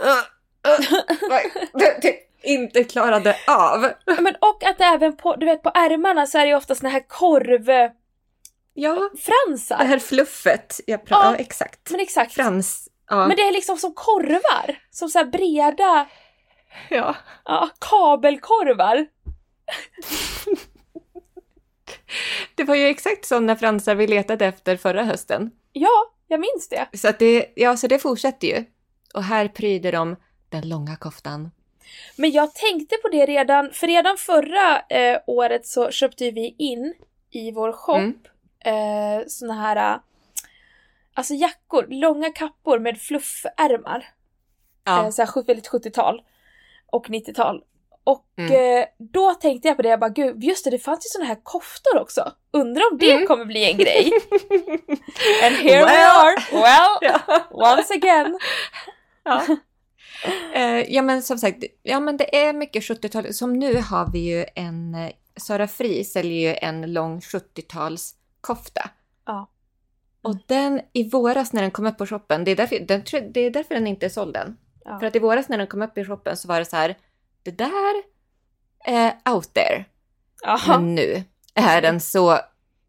Typ 2.03 2.17
inte 2.43 2.85
klarade 2.85 3.37
av. 3.49 3.81
Men 4.07 4.35
och 4.41 4.65
att 4.65 4.81
även 4.81 5.17
på, 5.17 5.37
du 5.37 5.47
vet 5.47 5.63
på 5.63 5.71
ärmarna 5.75 6.27
så 6.27 6.39
är 6.39 6.43
det 6.43 6.49
ju 6.49 6.55
ofta 6.57 6.75
såna 6.75 6.89
här 6.89 7.05
korvfransar. 7.09 8.04
Ja, 8.75 9.11
det 9.69 9.85
här 9.85 9.99
fluffet. 9.99 10.81
Jag 10.87 11.05
pratar, 11.05 11.25
Ja. 11.25 11.33
ja, 11.33 11.37
exakt. 11.37 11.91
Men 11.91 12.01
exakt. 12.01 12.35
Frans. 12.35 12.89
Ja. 13.11 13.27
Men 13.27 13.37
det 13.37 13.43
är 13.43 13.53
liksom 13.53 13.77
som 13.77 13.95
korvar. 13.95 14.79
Som 14.91 15.09
så 15.09 15.19
här 15.19 15.27
breda 15.27 16.07
ja. 16.91 17.17
ja, 17.45 17.71
kabelkorvar. 17.79 19.07
Det 22.55 22.65
var 22.65 22.75
ju 22.75 22.87
exakt 22.87 23.25
sådana 23.25 23.57
fransar 23.57 23.95
vi 23.95 24.07
letade 24.07 24.47
efter 24.47 24.77
förra 24.77 25.05
hösten. 25.05 25.51
Ja, 25.73 26.13
jag 26.29 26.41
minns 26.41 26.69
det. 26.69 26.89
Så, 26.99 27.09
att 27.09 27.19
det, 27.19 27.53
ja, 27.57 27.77
så 27.77 27.87
det 27.87 27.99
fortsätter 27.99 28.49
ju. 28.49 28.65
Och 29.15 29.23
här 29.23 29.49
pryder 29.49 29.93
de 29.93 30.17
den 30.49 30.69
långa 30.69 30.97
koftan. 30.97 31.51
Men 32.17 32.31
jag 32.31 32.55
tänkte 32.55 32.97
på 32.97 33.09
det 33.09 33.27
redan, 33.27 33.71
för 33.73 33.87
redan 33.87 34.17
förra 34.17 34.81
eh, 34.81 35.21
året 35.27 35.67
så 35.67 35.91
köpte 35.91 36.31
vi 36.31 36.55
in 36.59 36.95
i 37.31 37.53
vår 37.53 37.73
shop 37.73 37.97
Mm. 37.97 38.19
Eh, 38.65 39.27
såna 39.27 39.55
här 39.55 40.01
Alltså 41.17 41.35
jackor, 41.35 41.87
långa 41.91 42.31
kappor 42.33 42.79
med 42.79 43.01
fluffärmar. 43.01 44.05
Ja. 44.85 45.05
Eh, 45.05 45.11
så 45.11 45.23
här 45.23 45.47
väldigt 45.47 45.69
70-tal 45.69 46.23
och 46.87 47.07
90-tal. 47.09 47.63
Och 48.05 48.25
Mm. 48.39 48.53
eh, 48.81 48.85
då 48.99 49.35
tänkte 49.35 49.69
jag 49.69 49.77
på 49.77 49.83
det, 49.83 49.89
jag 49.89 50.01
bara 50.01 50.11
gud, 50.11 50.45
just 50.45 50.65
det, 50.65 50.71
det 50.71 50.79
fanns 50.79 51.07
ju 51.07 51.09
såna 51.09 51.25
här 51.25 51.41
koftor 51.43 51.99
också. 52.01 52.33
Undrar 52.53 52.83
om 52.93 52.99
det 52.99 53.13
Mm. 53.13 53.27
kommer 53.27 53.45
bli 53.45 53.71
en 53.71 53.77
grej? 53.79 54.11
And 55.45 55.55
here 55.57 55.79
we 55.79 55.93
Well. 55.93 56.11
are! 56.11 56.37
Well, 56.53 57.21
once 57.79 57.95
again. 57.95 58.39
Ja. 59.25 59.43
Eh, 60.55 60.93
ja 60.95 61.03
men 61.03 61.23
som 61.23 61.39
sagt, 61.39 61.65
ja 61.83 62.01
men 62.01 62.17
det 62.17 62.37
är 62.47 62.53
mycket 62.53 62.83
70-tal. 62.83 63.35
Som 63.35 63.53
nu 63.59 63.75
har 63.91 64.13
vi 64.13 64.19
ju 64.19 64.45
en, 64.55 64.95
eh, 64.95 65.11
Sara 65.37 65.69
Fri 65.69 66.05
säljer 66.05 66.51
ju 66.51 66.57
en 66.63 66.93
lång 66.93 67.21
70-tals 67.21 68.15
kofta. 68.45 68.91
Ja. 69.27 69.51
Och 70.23 70.37
den 70.47 70.81
i 70.93 71.11
våras 71.11 71.53
när 71.53 71.63
den 71.63 71.71
kom 71.71 71.87
upp 71.87 71.99
på 71.99 72.07
shoppen, 72.07 72.45
det 72.45 72.51
är 72.51 72.57
därför 72.57 72.79
den, 72.79 73.03
det 73.33 73.41
är 73.41 73.51
därför 73.51 73.75
den 73.75 73.87
inte 73.87 74.07
är 74.07 74.11
såld 74.11 74.37
än. 74.37 74.57
Ja. 74.85 74.99
För 74.99 75.07
att 75.07 75.17
i 75.17 75.19
våras 75.19 75.49
när 75.49 75.59
den 75.59 75.67
kom 75.67 75.83
upp 75.83 75.99
i 75.99 76.05
shoppen 76.05 76.37
så 76.37 76.49
var 76.49 76.59
det 76.59 76.65
så 76.65 76.77
här, 76.77 76.99
det 77.43 77.51
där 77.51 78.03
är 78.85 79.15
out 79.35 79.55
there. 79.55 79.85
Jaha. 80.43 80.79
Men 80.79 80.95
nu 80.95 81.25
är 81.55 81.83
den 81.83 82.01
så 82.01 82.39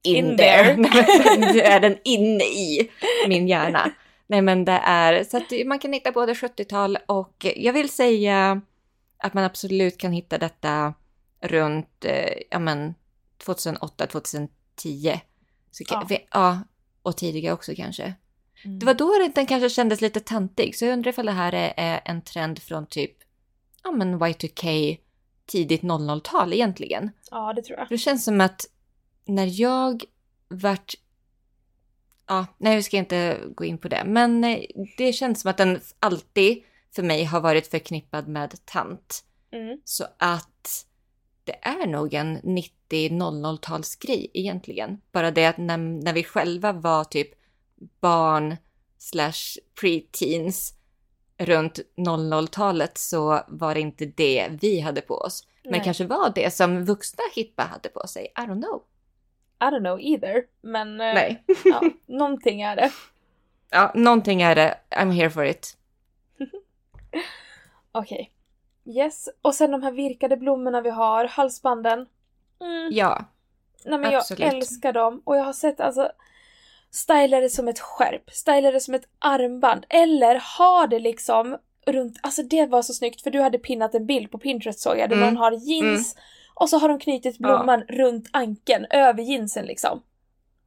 in, 0.04 0.26
In 0.26 0.38
there. 0.38 0.76
there. 0.76 1.38
Nu 1.54 1.60
är 1.62 1.80
den 1.80 1.98
inne 2.04 2.44
i 2.44 2.92
min 3.28 3.48
hjärna. 3.48 3.92
Nej 4.28 4.42
men 4.42 4.66
det 4.66 4.82
är, 4.84 5.24
så 5.24 5.38
att 5.38 5.52
man 5.66 5.80
kan 5.80 5.94
hitta 5.94 6.12
både 6.12 6.34
70-tal 6.34 6.98
och 7.06 7.46
jag 7.56 7.74
vill 7.74 7.90
säga 7.90 8.62
att 9.18 9.34
man 9.34 9.44
absolut 9.44 9.98
kan 9.98 10.12
hitta 10.12 10.38
detta 10.38 10.94
runt, 11.42 12.06
eh, 12.06 12.34
ja 12.50 12.60
men 12.60 12.96
2008, 13.38 14.08
2010. 14.08 15.20
Ja. 15.90 16.08
ja, 16.32 16.60
och 17.02 17.18
tidigare 17.18 17.54
också 17.54 17.76
kanske. 17.76 18.14
Mm. 18.66 18.80
Det 18.80 18.86
var 18.86 18.94
då 18.94 19.30
den 19.36 19.46
kanske 19.46 19.70
kändes 19.70 20.02
lite 20.02 20.20
tantig, 20.20 20.76
så 20.76 20.86
jag 20.86 20.94
undrar 20.94 21.10
ifall 21.10 21.26
det 21.26 21.32
här 21.32 21.74
är, 21.78 22.02
en 22.06 22.22
trend 22.22 22.60
från 22.60 22.86
typ, 22.86 23.12
ja 23.84 23.92
men 23.92 24.20
Y2K, 24.20 24.98
tidigt 25.46 25.82
00-tal 25.82 26.54
egentligen. 26.54 27.12
Ja, 27.32 27.54
det 27.54 27.62
tror 27.62 27.80
jag. 27.80 27.90
Det 27.90 27.98
känns 27.98 28.26
som 28.26 28.42
att 28.42 28.66
när 29.26 29.62
jag 29.62 30.04
vart... 30.48 30.94
Ja, 32.28 32.46
nej, 32.58 32.76
vi 32.76 32.84
ska 32.84 32.98
inte 32.98 33.40
gå 33.56 33.66
in 33.66 33.78
på 33.78 33.88
det. 33.88 34.04
Men 34.06 34.44
eh, 34.44 34.60
det 34.98 35.14
känns 35.14 35.42
som 35.42 35.50
att 35.50 35.58
den 35.58 35.80
alltid 36.00 36.64
för 36.96 37.04
mig 37.04 37.24
har 37.24 37.42
varit 37.42 37.68
förknippad 37.68 38.28
med 38.28 38.66
tant. 38.66 39.24
Mm. 39.52 39.82
Så 39.84 40.06
att 40.18 40.86
det 41.46 41.58
är 41.62 41.88
nog 41.88 42.14
en 42.14 42.42
90-00-talsgrej 42.42 44.32
egentligen. 44.34 45.02
Bara 45.12 45.32
det 45.32 45.46
att 45.46 45.58
när, 45.58 45.78
när 45.78 46.14
vi 46.14 46.24
själva 46.24 46.72
var 46.72 47.04
typ 47.04 47.30
barn 48.00 48.56
slash 48.98 49.60
pre-teens 49.82 50.74
runt 51.38 51.80
00-talet 51.98 52.98
så 52.98 53.42
var 53.48 53.74
det 53.74 53.80
inte 53.80 54.06
det 54.06 54.50
vi 54.62 54.80
hade 54.80 55.02
på 55.02 55.16
oss. 55.16 55.48
Men 55.64 55.72
Nej. 55.72 55.82
kanske 55.84 56.06
var 56.06 56.32
det 56.36 56.54
som 56.54 56.86
vuxna 56.86 57.24
hippa 57.36 57.64
hade 57.64 57.90
på 57.90 58.08
sig. 58.08 58.26
I 58.26 58.42
don't 58.42 58.62
know. 58.62 58.84
I 59.60 59.64
don't 59.64 59.80
know 59.80 60.00
either, 60.00 60.44
men 60.62 61.02
eh, 61.02 61.14
Nej. 61.14 61.44
ja, 61.66 61.82
någonting 62.06 62.62
är 62.62 62.76
det. 62.76 62.92
Ja, 63.70 63.92
någonting 63.96 64.42
är 64.42 64.56
det. 64.56 64.78
I'm 64.90 65.12
here 65.12 65.30
for 65.30 65.46
it. 65.46 65.78
Okej. 67.92 68.32
Yes, 68.86 69.30
och 69.42 69.56
sen 69.56 69.72
de 69.72 69.84
här 69.84 69.92
virkade 69.92 70.38
blommorna 70.38 70.82
vi 70.82 70.90
har, 70.90 71.26
halsbanden. 71.26 72.06
Mm. 72.62 72.90
Ja. 72.92 73.26
Nej 73.86 74.00
men 74.00 74.16
absolut. 74.16 74.40
jag 74.40 74.54
älskar 74.54 74.94
dem 74.94 75.22
och 75.24 75.38
jag 75.38 75.44
har 75.44 75.54
sett 75.54 75.80
alltså 75.80 76.12
styla 76.92 77.40
det 77.40 77.50
som 77.50 77.68
ett 77.68 77.80
skärp, 77.80 78.32
styla 78.32 78.72
det 78.72 78.80
som 78.80 78.94
ett 78.94 79.08
armband 79.20 79.86
eller 79.90 80.58
ha 80.58 80.88
det 80.88 81.00
liksom 81.00 81.58
runt, 81.88 82.18
alltså 82.24 82.44
det 82.44 82.66
var 82.66 82.82
så 82.82 82.94
snyggt 82.94 83.22
för 83.22 83.32
du 83.32 83.42
hade 83.42 83.58
pinnat 83.58 83.96
en 83.96 84.06
bild 84.06 84.32
på 84.32 84.38
Pinterest 84.38 84.80
såg 84.80 84.98
jag 84.98 85.10
där 85.10 85.16
Mm. 85.16 85.28
någon 85.28 85.38
har 85.38 85.52
jeans 85.52 86.16
och 86.54 86.70
så 86.70 86.78
har 86.78 86.90
de 86.90 87.00
knutit 87.00 87.38
blomman 87.38 87.82
runt 87.82 88.30
ankeln 88.32 88.86
över 88.90 89.24
jeansen 89.24 89.66
liksom. 89.66 90.02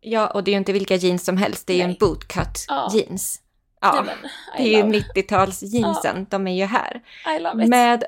Ja, 0.01 0.31
och 0.31 0.45
det 0.45 0.51
är 0.51 0.53
ju 0.53 0.59
inte 0.59 0.73
vilka 0.73 0.95
jeans 0.97 1.25
som 1.25 1.37
helst. 1.37 1.67
Det 1.67 1.73
är 1.73 1.77
ju 1.77 1.83
en 1.83 1.97
bootcut 2.01 2.65
Ja. 2.69 2.91
jeans. 2.95 3.43
Ja, 3.81 4.03
men, 4.07 4.17
det 4.57 4.63
är 4.75 4.77
ju 4.77 4.83
love, 4.83 4.99
90-tals 5.15 5.63
jeansen. 5.63 6.27
De 6.31 6.47
är 6.47 6.57
ju 6.57 6.65
här. 6.65 7.03
I 7.37 7.41
love 7.41 7.63
it. 7.65 7.69
Med, 7.71 8.05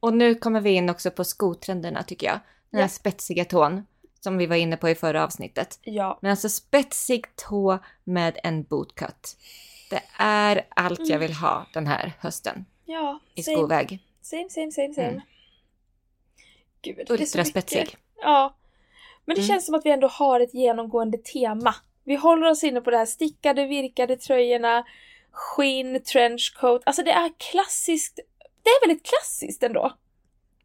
och 0.00 0.14
nu 0.14 0.34
kommer 0.34 0.60
vi 0.60 0.70
in 0.70 0.90
också 0.90 1.10
på 1.10 1.24
skotrenderna 1.24 2.02
tycker 2.02 2.26
jag. 2.26 2.40
Den 2.70 2.78
här 2.80 2.84
Ja. 2.84 2.88
spetsiga 2.88 3.44
tån 3.44 3.86
som 4.20 4.38
vi 4.38 4.46
var 4.46 4.56
inne 4.56 4.76
på 4.76 4.88
i 4.88 4.94
förra 4.94 5.24
avsnittet. 5.24 5.78
Ja, 5.82 6.18
Men 6.22 6.30
alltså 6.30 6.48
spetsig 6.48 7.24
tå 7.36 7.78
med 8.04 8.38
en 8.42 8.62
bootcut. 8.62 9.36
Det 9.90 10.02
är 10.18 10.66
allt 10.76 10.98
jag 10.98 11.08
Mm. 11.10 11.20
vill 11.20 11.32
ha 11.32 11.66
den 11.74 11.86
här 11.86 12.12
hösten 12.20 12.64
ja. 12.84 13.20
i 13.34 13.42
same, 13.42 13.56
skoväg. 13.56 13.98
Same, 14.22 14.48
same, 14.50 14.72
same, 14.72 14.94
same. 14.94 15.08
Mm. 15.08 15.20
Gud, 16.82 16.96
det 16.96 17.02
är 17.02 17.06
så 17.06 17.12
mycket. 17.12 17.20
Ultraspetsig. 17.36 17.96
Ja. 18.22 18.54
Men 19.24 19.34
det 19.36 19.42
Mm. 19.42 19.48
känns 19.48 19.66
som 19.66 19.74
att 19.74 19.86
vi 19.86 19.90
ändå 19.90 20.08
har 20.08 20.40
ett 20.40 20.54
genomgående 20.54 21.18
tema. 21.18 21.74
Vi 22.08 22.16
håller 22.16 22.50
oss 22.50 22.64
inne 22.64 22.80
på 22.80 22.90
det 22.90 22.96
här 22.96 23.06
stickade, 23.06 23.66
virkade 23.66 24.16
tröjorna, 24.16 24.84
skinn, 25.32 26.02
trenchcoat. 26.02 26.82
Alltså 26.86 27.02
det 27.02 27.10
är 27.10 27.32
klassiskt. 27.38 28.18
Det 28.62 28.70
är 28.70 28.88
väldigt 28.88 29.06
klassiskt 29.06 29.62
ändå. 29.62 29.92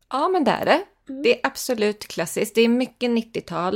Ja, 0.09 0.27
men 0.27 0.43
det 0.43 0.51
är 0.51 0.65
det. 0.65 0.83
Mm. 1.09 1.23
Det 1.23 1.33
är 1.33 1.47
absolut 1.47 2.07
klassiskt. 2.07 2.55
Det 2.55 2.61
är 2.61 2.67
mycket 2.67 3.11
90-tal. 3.11 3.75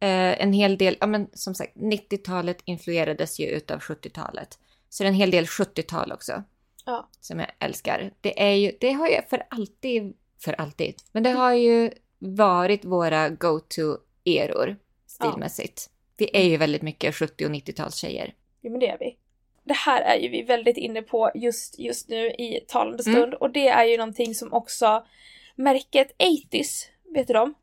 Eh, 0.00 0.42
en 0.42 0.52
hel 0.52 0.78
del, 0.78 0.96
ja 1.00 1.06
men 1.06 1.28
som 1.32 1.54
sagt, 1.54 1.76
90-talet 1.76 2.58
influerades 2.64 3.40
ju 3.40 3.46
utav 3.46 3.78
70-talet. 3.78 4.58
Så 4.88 5.02
det 5.02 5.06
är 5.06 5.08
en 5.08 5.14
hel 5.14 5.30
del 5.30 5.44
70-tal 5.44 6.12
också. 6.12 6.42
Ja. 6.84 7.08
Som 7.20 7.38
jag 7.38 7.50
älskar. 7.58 8.12
Det 8.20 8.42
är 8.42 8.54
ju, 8.54 8.72
det 8.80 8.92
har 8.92 9.08
ju 9.08 9.22
för 9.30 9.42
alltid, 9.50 10.14
för 10.44 10.52
alltid, 10.52 10.94
men 11.12 11.22
det 11.22 11.30
har 11.30 11.52
ju 11.52 11.90
varit 12.18 12.84
våra 12.84 13.28
go-to-eror 13.28 14.76
stilmässigt. 15.06 15.89
Vi 16.20 16.30
är 16.32 16.42
ju 16.44 16.56
väldigt 16.56 16.82
mycket 16.82 17.14
70 17.14 17.44
och 17.46 17.50
90-talstjejer. 17.50 18.32
Jo 18.62 18.70
men 18.70 18.80
det 18.80 18.88
är 18.88 18.98
vi. 19.00 19.16
det 19.64 19.74
här 19.74 20.02
är 20.02 20.16
ju 20.16 20.28
vi 20.28 20.42
väldigt 20.42 20.76
inne 20.76 21.02
på 21.02 21.30
just, 21.34 21.78
just 21.78 22.08
nu 22.08 22.26
i 22.30 22.64
talande 22.68 23.02
Mm. 23.06 23.16
stund 23.20 23.34
och 23.34 23.50
det 23.50 23.68
är 23.68 23.84
ju 23.84 23.96
någonting 23.96 24.34
som 24.34 24.52
också 24.52 25.04
märket 25.54 26.12
80s, 26.18 26.84
vet 27.14 27.26
du 27.26 27.32
dem? 27.34 27.54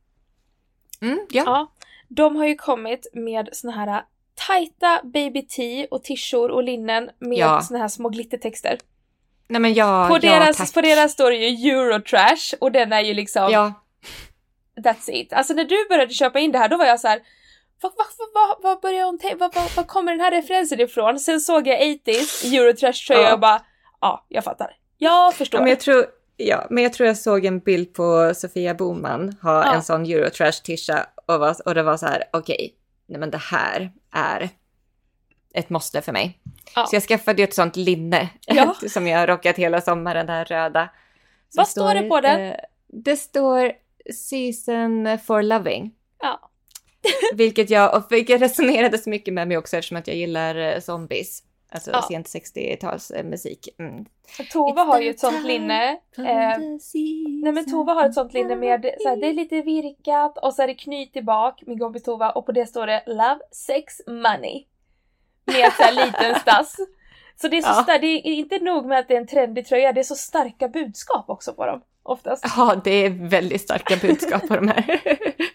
Mm, 1.01 1.19
ja. 1.31 1.43
Ja. 1.45 1.71
De 2.07 2.35
har 2.35 2.45
ju 2.47 2.55
kommit 2.55 3.07
med 3.13 3.49
såna 3.51 3.73
här 3.73 4.03
tajta 4.47 5.01
baby 5.03 5.41
tee 5.47 5.87
och 5.91 6.03
tishor 6.03 6.51
och 6.51 6.63
linnen 6.63 7.09
med 7.19 7.37
Ja. 7.37 7.61
såna 7.61 7.79
här 7.79 7.87
små 7.87 8.09
glittertexter. 8.09 8.77
Nej 9.47 9.61
men 9.61 9.73
ja, 9.73 10.05
på, 10.09 10.15
ja, 10.15 10.19
deras, 10.19 10.57
tack. 10.57 10.73
på 10.73 10.81
deras 10.81 11.11
står 11.11 11.31
det 11.31 11.37
ju 11.37 11.71
Eurotrash 11.71 12.53
och 12.59 12.71
den 12.71 12.93
är 12.93 13.01
ju 13.01 13.13
liksom 13.13 13.51
Ja, 13.51 13.73
That's 14.75 15.11
it. 15.11 15.33
Alltså 15.33 15.53
när 15.53 15.63
du 15.63 15.87
började 15.89 16.13
köpa 16.13 16.39
in 16.39 16.51
det 16.51 16.57
här 16.57 16.69
då 16.69 16.77
var 16.77 16.85
jag 16.85 16.99
så 16.99 17.07
här. 17.07 17.21
Vad, 17.81 17.91
vad, 17.97 18.07
vad, 18.33 18.57
vad, 18.63 18.81
börjar 18.81 19.05
hon 19.05 19.19
tänka? 19.19 19.37
Vad, 19.37 19.55
vad, 19.55 19.71
vad 19.75 19.87
kommer 19.87 20.11
den 20.11 20.21
här 20.21 20.31
referensen 20.31 20.79
ifrån? 20.79 21.19
Sen 21.19 21.41
såg 21.41 21.67
jag 21.67 21.79
80s, 21.81 22.53
Eurotrash 22.57 23.07
tröja 23.07 23.21
Ja. 23.21 23.33
och 23.33 23.39
bara 23.39 23.61
ja, 24.01 24.25
jag 24.29 24.43
fattar. 24.43 24.75
Jag 24.97 25.33
förstår. 25.33 25.57
Ja, 25.59 25.61
men 25.63 25.69
jag 25.69 25.79
tror, 25.79 26.05
ja, 26.37 26.67
men 26.69 26.83
jag 26.83 26.93
tror 26.93 27.07
jag 27.07 27.17
såg 27.17 27.45
en 27.45 27.59
bild 27.59 27.93
på 27.93 28.31
Sofia 28.35 28.73
Boman 28.73 29.35
ha 29.41 29.65
Ja. 29.65 29.73
en 29.73 29.83
sån 29.83 30.05
Eurotrash-tisha 30.05 31.05
och, 31.25 31.39
var, 31.39 31.55
och 31.65 31.75
det 31.75 31.83
var 31.83 31.97
så 31.97 32.05
här, 32.05 32.23
okej, 32.33 32.75
nej 33.07 33.19
men 33.19 33.31
det 33.31 33.37
här 33.37 33.91
är 34.13 34.49
ett 35.53 35.69
måste 35.69 36.01
för 36.01 36.11
mig. 36.11 36.39
Ja. 36.75 36.85
Så 36.85 36.95
jag 36.95 37.03
skaffade 37.03 37.41
ju 37.41 37.43
ett 37.43 37.53
sånt 37.55 37.75
linne 37.75 38.29
Ja. 38.45 38.75
som 38.89 39.07
jag 39.07 39.19
har 39.19 39.27
rockat 39.27 39.55
hela 39.55 39.81
sommaren, 39.81 40.25
det 40.25 40.31
här 40.33 40.45
röda. 40.45 40.89
Vad 41.55 41.67
står 41.67 41.93
det 41.93 42.01
på 42.01 42.21
den? 42.21 42.41
eh, 42.41 42.55
det 42.87 43.15
står 43.17 43.71
Season 44.13 45.17
for 45.25 45.41
Loving. 45.41 45.91
Ja. 46.21 46.49
Vilket 47.33 47.69
jag, 47.69 47.95
och 47.97 48.11
vilket 48.11 48.41
resonerade 48.41 48.97
så 48.97 49.09
mycket 49.09 49.33
med 49.33 49.47
mig 49.47 49.57
också 49.57 49.77
eftersom 49.77 49.97
att 49.97 50.07
jag 50.07 50.15
gillar 50.17 50.55
eh, 50.55 50.79
zombies. 50.79 51.43
Alltså 51.71 51.91
Ja. 51.91 52.01
sent 52.01 52.27
60-tals 52.27 53.11
eh, 53.11 53.23
musik. 53.23 53.67
Mm. 53.79 54.05
Tova 54.51 54.81
har 54.83 54.99
ju 55.01 55.09
ett 55.09 55.19
sånt 55.19 55.45
linne. 55.45 55.91
Eh, 56.17 56.57
nej 57.43 57.53
men 57.53 57.71
Tova 57.71 57.93
har 57.93 58.05
ett 58.05 58.13
sånt 58.13 58.33
linne 58.33 58.55
med 58.55 58.85
så 58.99 59.15
det 59.15 59.27
är 59.27 59.33
lite 59.33 59.61
virkat 59.61 60.37
och 60.37 60.53
så 60.53 60.61
är 60.61 60.67
det 60.67 60.73
knyt 60.75 61.15
i 61.15 61.21
bak, 61.21 61.63
min 61.67 61.79
kompis 61.79 62.03
Tova, 62.03 62.29
och 62.31 62.45
på 62.45 62.51
det 62.51 62.65
står 62.65 62.87
det 62.87 63.03
Love, 63.07 63.39
Sex, 63.51 63.93
Money. 64.07 64.63
Med 65.45 65.73
så 65.73 65.83
här 65.83 66.05
liten 66.05 66.35
stass. 66.41 66.75
Så 67.41 67.47
det 67.47 67.57
är 67.57 67.61
så 67.61 67.69
Ja. 67.69 67.83
starkt, 67.83 68.01
det 68.01 68.07
är 68.07 68.25
inte 68.33 68.59
nog 68.59 68.85
med 68.85 68.99
att 68.99 69.07
det 69.07 69.13
är 69.15 69.21
en 69.21 69.27
trendig 69.27 69.67
tröja, 69.67 69.93
det 69.93 70.01
är 70.01 70.03
så 70.03 70.15
starka 70.15 70.67
budskap 70.67 71.29
också 71.29 71.53
på 71.53 71.65
dem. 71.65 71.81
Oftast. 72.03 72.45
Ja, 72.57 72.81
det 72.83 72.91
är 73.05 73.09
väldigt 73.29 73.61
starka 73.61 73.95
budskap 74.01 74.47
på 74.47 74.55
de 74.55 74.67
här. 74.67 75.01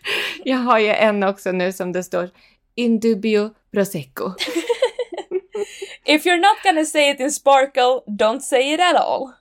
Jag 0.44 0.58
har 0.58 0.78
ju 0.78 0.88
en 0.88 1.22
också 1.22 1.52
nu 1.52 1.72
som 1.72 1.92
det 1.92 2.04
står 2.04 2.30
Indubio 2.74 3.50
Prosecco. 3.72 4.32
If 6.04 6.26
you're 6.26 6.40
not 6.40 6.62
gonna 6.62 6.84
say 6.84 7.10
it 7.10 7.20
in 7.20 7.32
sparkle, 7.32 8.02
don't 8.06 8.40
say 8.40 8.74
it 8.74 8.80
at 8.80 8.96
all. 8.96 9.32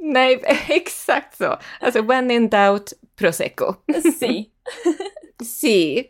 Nej, 0.00 0.42
exakt 0.68 1.36
så. 1.36 1.58
Alltså, 1.80 2.02
when 2.02 2.30
in 2.30 2.48
doubt, 2.48 2.92
Prosecco. 3.16 3.74
See. 4.18 4.50
Si. 5.44 6.04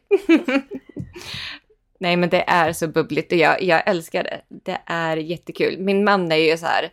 Nej, 1.99 2.17
men 2.17 2.31
det 2.31 2.45
är 2.47 2.73
så 2.73 2.89
bubbligt 2.89 3.33
och 3.33 3.39
jag, 3.39 3.63
jag 3.63 3.89
älskar 3.89 4.23
det. 4.23 4.41
Det 4.49 4.79
är 4.87 5.17
jättekul. 5.17 5.79
Min 5.79 6.05
man 6.05 6.33
är 6.33 6.37
ju 6.37 6.57
så 6.57 6.67
här, 6.67 6.93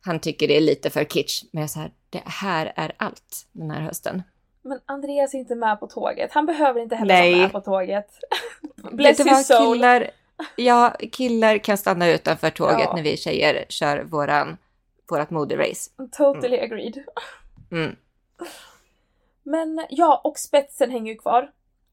han 0.00 0.20
tycker 0.20 0.48
det 0.48 0.56
är 0.56 0.60
lite 0.60 0.90
för 0.90 1.04
kitsch, 1.04 1.44
men 1.50 1.60
jag 1.60 1.64
är 1.64 1.72
så 1.72 1.80
här, 1.80 1.90
det 2.10 2.22
här 2.24 2.72
är 2.76 2.92
allt 2.96 3.46
den 3.52 3.70
här 3.70 3.80
hösten. 3.80 4.22
Men 4.66 4.80
Andreas 4.86 5.34
är 5.34 5.38
inte 5.38 5.54
med 5.54 5.80
på 5.80 5.86
tåget. 5.86 6.32
Han 6.32 6.46
behöver 6.46 6.80
inte 6.80 6.96
heller 6.96 7.14
Nej. 7.14 7.32
vara 7.32 7.42
med 7.42 7.52
på 7.52 7.60
tåget. 7.60 8.08
Bless 8.92 9.20
his 9.20 9.46
soul. 9.46 9.74
killar, 9.74 10.10
ja, 10.56 10.94
killar 11.12 11.58
kan 11.58 11.78
stanna 11.78 12.08
utanför 12.08 12.50
tåget 12.50 12.80
Ja. 12.84 12.92
när 12.96 13.02
vi 13.02 13.16
tjejer 13.16 13.64
kör 13.68 14.02
våran, 14.04 14.56
vårat 15.10 15.30
moderace. 15.30 15.90
Totally 16.16 16.58
agreed. 16.60 17.04
Mm. 17.70 17.96
Men 19.42 19.86
ja, 19.90 20.20
och 20.24 20.38
spetsen 20.38 20.90
hänger 20.90 21.12
ju 21.12 21.18
kvar. 21.18 21.50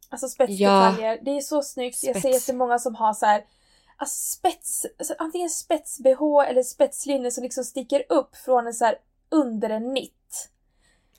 Alltså 0.10 0.28
spetsdetaljer. 0.28 1.20
Det 1.22 1.32
är 1.38 1.42
så 1.42 1.62
snyggt. 1.62 2.04
Jag 2.04 2.16
ser 2.16 2.20
Spets. 2.20 2.48
jättemånga 2.48 2.80
som 2.80 2.96
har 2.96 3.14
så 3.14 3.26
här 3.26 3.44
Alltså 3.98 4.38
spets, 4.38 4.86
alltså 5.00 5.14
antingen 5.18 5.50
spets-bh 5.50 6.50
eller 6.50 6.64
spetslinne 6.64 7.32
som 7.32 7.44
liksom 7.44 7.64
sticker 7.64 8.04
upp 8.10 8.36
från 8.36 8.68
en 8.68 8.74
så 8.74 8.86
här 8.86 8.96
under 9.30 9.70
en 9.70 9.94
nitt. 9.94 10.50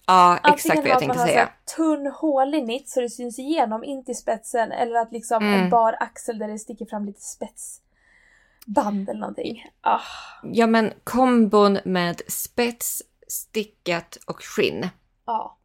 Ja, 0.07 0.39
Antingen 0.43 0.55
exakt 0.55 0.77
vad 0.79 0.87
jag 0.87 0.93
att 0.93 0.99
tänkte 0.99 1.19
man 1.19 1.19
har 1.19 1.27
så 1.27 1.33
säga. 1.33 1.45
här 1.45 1.53
tunn 1.77 2.07
hålig 2.07 2.67
nitt 2.67 2.89
så 2.89 3.01
det 3.01 3.11
syns 3.11 3.39
igenom 3.39 3.85
in 3.85 4.05
till 4.05 4.17
spetsen 4.17 4.73
eller 4.73 4.97
att 5.01 5.13
liksom 5.13 5.43
Mm. 5.43 5.61
en 5.65 5.71
bar 5.71 5.97
axel 6.01 6.39
där 6.39 6.49
det 6.49 6.59
sticker 6.59 6.87
fram 6.87 7.05
lite 7.05 7.21
spetsband 7.21 9.09
eller 9.09 9.21
någonting. 9.21 9.65
Ah, 9.81 10.01
Ja, 10.43 10.67
men 10.67 10.93
kombon 11.05 11.79
med 11.85 12.23
spets, 12.29 13.03
stickat 13.29 14.17
och 14.27 14.45
skinn. 14.45 14.89
ja, 15.27 15.59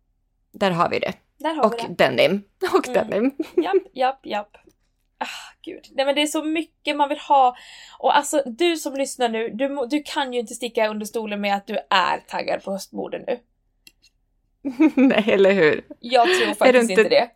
Där 0.52 0.72
har 0.72 0.90
vi 0.90 1.00
det. 1.00 1.14
har 1.44 1.66
Och 1.66 1.74
vi 1.74 1.88
det. 1.88 1.94
denim. 2.06 2.44
Och 2.74 2.88
Mm. 2.88 3.10
denim. 3.10 3.32
Japp, 3.56 3.76
japp, 3.94 4.26
japp. 4.26 4.58
Ah, 5.22 5.54
gud. 5.62 5.86
Nej 5.92 6.06
men 6.06 6.16
det 6.16 6.22
är 6.22 6.28
så 6.28 6.44
mycket 6.44 6.96
man 6.98 7.10
vill 7.10 7.20
ha. 7.20 7.56
Och 8.00 8.18
alltså 8.18 8.42
du 8.46 8.76
som 8.78 8.94
lyssnar 8.96 9.30
nu, 9.30 9.50
du, 9.50 9.88
du 9.90 10.04
kan 10.06 10.34
ju 10.34 10.40
inte 10.40 10.54
sticka 10.54 10.88
under 10.90 11.06
stolen 11.06 11.42
med 11.42 11.56
att 11.56 11.68
du 11.68 11.78
är 11.90 12.18
taggad 12.28 12.64
på 12.64 12.72
höstmode 12.72 13.20
nu. 13.28 13.40
nej, 14.96 15.24
eller 15.32 15.52
hur? 15.54 15.86
Jag 16.00 16.28
tror 16.28 16.54
faktiskt 16.54 16.90
inte- 16.90 17.02
inte 17.02 17.10
det. 17.16 17.30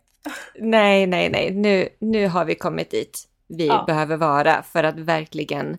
Nej, 0.58 1.06
nej, 1.06 1.30
nej. 1.30 1.50
Nu, 1.50 1.88
nu 1.98 2.28
har 2.28 2.44
vi 2.44 2.54
kommit 2.54 2.90
dit 2.90 3.28
vi 3.46 3.66
Ja. 3.66 3.84
behöver 3.86 4.16
vara 4.16 4.62
för 4.62 4.84
att 4.84 4.98
verkligen 4.98 5.78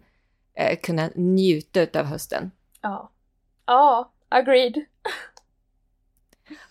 eh, 0.57 0.79
kunna 0.83 1.09
njuta 1.15 1.99
av 1.99 2.05
hösten. 2.05 2.51
Ja. 2.81 3.11
Ja, 3.65 4.13
agreed. 4.29 4.85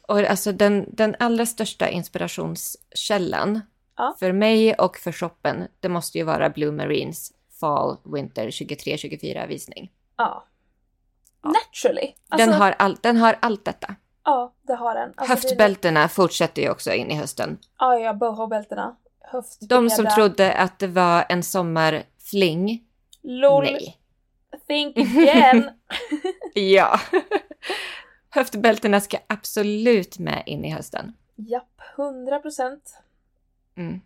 Och 0.08 0.18
alltså 0.18 0.52
den, 0.52 0.84
den 0.88 1.16
allra 1.18 1.46
största 1.46 1.88
inspirationskällan 1.88 3.60
Ja. 3.96 4.16
för 4.20 4.32
mig 4.32 4.74
och 4.74 4.96
för 4.96 5.12
shoppen, 5.12 5.68
det 5.80 5.88
måste 5.88 6.18
ju 6.18 6.24
vara 6.24 6.50
Blue 6.50 6.72
Marines 6.72 7.32
Fall 7.60 7.96
Winter 8.04 8.50
23-24 8.50 9.46
visning. 9.46 9.92
Ja. 10.16 10.44
Ja. 11.42 11.48
Naturally. 11.50 12.12
Alltså, 12.28 12.46
Den, 12.50 12.60
har 12.60 12.72
all, 12.78 12.96
den 13.00 13.16
har 13.16 13.36
allt 13.40 13.64
detta. 13.64 13.94
Ja, 14.24 14.52
det 14.62 14.74
har 14.74 14.94
den. 14.94 15.12
Alltså, 15.16 15.24
det- 15.24 15.28
Höftbältena 15.28 16.08
fortsätter 16.08 16.62
ju 16.62 16.70
också 16.70 16.92
in 16.92 17.10
i 17.10 17.14
hösten. 17.14 17.58
Ja, 17.78 17.98
ja, 17.98 18.12
boho-bältena. 18.12 18.96
Höft. 19.20 19.68
De 19.68 19.90
som 19.90 20.06
trodde 20.06 20.52
att 20.52 20.78
det 20.78 20.86
var 20.86 21.24
en 21.28 21.42
sommarfling, 21.42 22.84
LOL. 23.22 23.64
nej. 23.64 23.98
Think 24.66 24.98
again. 24.98 25.70
Ja. 26.54 27.00
Höftbältena 28.30 29.00
ska 29.00 29.18
absolut 29.26 30.18
med 30.18 30.42
in 30.46 30.64
i 30.64 30.70
hösten. 30.70 31.12
Japp, 31.36 31.80
100 31.96 32.38
procent. 32.38 32.98
Mm. 33.76 34.00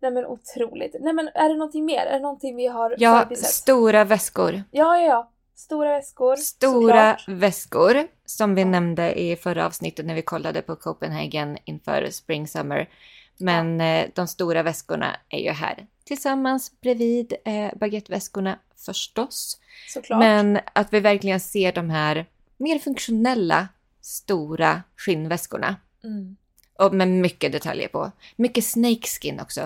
Nej 0.00 0.10
men 0.10 0.26
otroligt. 0.26 0.96
Nej 1.00 1.12
men 1.12 1.28
är 1.34 1.48
det 1.48 1.54
någonting 1.56 1.84
mer? 1.84 2.06
Är 2.06 2.12
det 2.12 2.20
någonting 2.20 2.56
vi 2.56 2.66
har 2.66 2.94
Ja, 2.98 3.20
förbisett? 3.20 3.50
stora 3.50 4.04
väskor. 4.04 4.62
Ja, 4.70 4.96
ja, 4.98 5.06
ja. 5.06 5.30
Stora 5.60 5.88
väskor. 5.96 6.36
Stora 6.36 7.16
såklart. 7.16 7.28
väskor 7.28 8.06
som 8.26 8.54
vi 8.54 8.60
Ja. 8.60 8.68
nämnde 8.68 9.20
i 9.20 9.36
förra 9.36 9.66
avsnittet 9.66 10.06
när 10.06 10.14
vi 10.14 10.22
kollade 10.22 10.62
på 10.62 10.76
Copenhagen 10.76 11.58
inför 11.64 12.10
Spring 12.10 12.48
Summer. 12.48 12.88
Men 13.36 13.80
eh, 13.80 14.06
de 14.14 14.28
stora 14.28 14.62
väskorna 14.62 15.16
är 15.28 15.38
ju 15.38 15.50
här 15.50 15.86
tillsammans 16.04 16.80
bredvid 16.80 17.34
eh, 17.44 17.70
baguetteväskorna 17.78 18.58
förstås. 18.86 19.60
Såklart. 19.88 20.18
Men 20.18 20.60
att 20.72 20.92
vi 20.92 21.00
verkligen 21.00 21.40
ser 21.40 21.72
de 21.72 21.90
här 21.90 22.26
mer 22.56 22.78
funktionella 22.78 23.68
stora 24.00 24.82
skinnväskorna. 24.96 25.76
Mm. 26.04 26.36
Och 26.78 26.94
med 26.94 27.08
mycket 27.08 27.52
detaljer 27.52 27.88
på. 27.88 28.10
Mycket 28.36 28.64
snakeskin 28.64 29.40
också. 29.40 29.60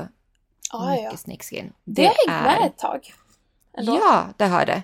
Ja, 0.72 0.96
ja. 0.96 1.02
mycket 1.02 1.20
snakeskin. 1.20 1.72
Det 1.85 2.04
har 2.07 2.14
hängt 2.28 2.61
med 2.61 2.66
ett 2.66 2.78
tag. 2.78 3.14
Ändå. 3.78 3.94
Ja, 3.94 4.26
det 4.37 4.44
har 4.44 4.66
det. 4.66 4.83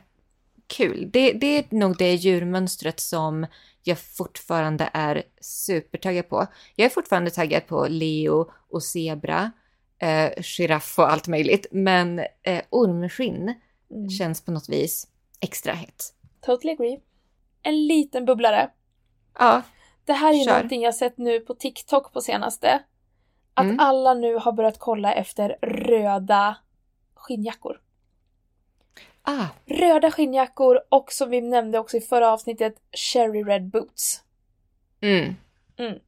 Kul. 0.71 1.11
Det, 1.13 1.33
det 1.33 1.59
är 1.59 1.65
nog 1.71 1.97
det 1.99 2.15
djurmönstret 2.15 3.01
som 3.01 3.47
jag 3.83 3.99
fortfarande 3.99 4.91
är 4.93 5.23
supertaggad 5.41 6.29
på. 6.29 6.47
Jag 6.77 6.85
är 6.87 6.89
fortfarande 6.89 7.31
taggad 7.31 7.67
på 7.67 7.87
leo 7.89 8.51
och 8.71 8.83
zebra, 8.83 9.51
eh, 9.99 10.31
giraff 10.43 10.99
och 10.99 11.13
allt 11.13 11.29
möjligt. 11.29 11.67
Men 11.71 12.19
eh, 12.43 12.63
ormskinn 12.71 13.55
Mm. 13.93 14.11
känns 14.11 14.45
på 14.45 14.51
något 14.53 14.69
vis 14.69 15.07
extra 15.41 15.73
hett. 15.73 16.05
Totally 16.41 16.73
agree. 16.73 17.01
En 17.63 17.87
liten 17.87 18.25
bubblare. 18.25 18.71
Ja, 19.39 19.63
Det 20.05 20.13
här 20.13 20.35
är 20.41 20.45
Kör. 20.45 20.53
någonting 20.53 20.83
jag 20.83 20.95
sett 20.95 21.19
nu 21.19 21.41
på 21.41 21.55
TikTok 21.55 22.13
på 22.13 22.21
senaste. 22.21 22.83
Att 23.55 23.65
Mm. 23.65 23.81
alla 23.81 24.15
nu 24.15 24.35
har 24.35 24.53
börjat 24.53 24.79
kolla 24.79 25.13
efter 25.15 25.49
röda 25.63 26.57
skinnjackor. 27.15 27.81
Ah, 29.23 29.47
Röda 29.67 30.11
skinnjackor 30.11 30.81
och 30.89 31.13
som 31.13 31.31
vi 31.31 31.41
nämnde 31.41 31.79
också 31.79 31.97
i 31.97 32.01
förra 32.01 32.33
avsnittet, 32.33 32.75
cherry 33.13 33.43
red 33.43 33.69
boots. 33.71 34.23
mm. 35.01 35.35
Mm. 35.79 35.99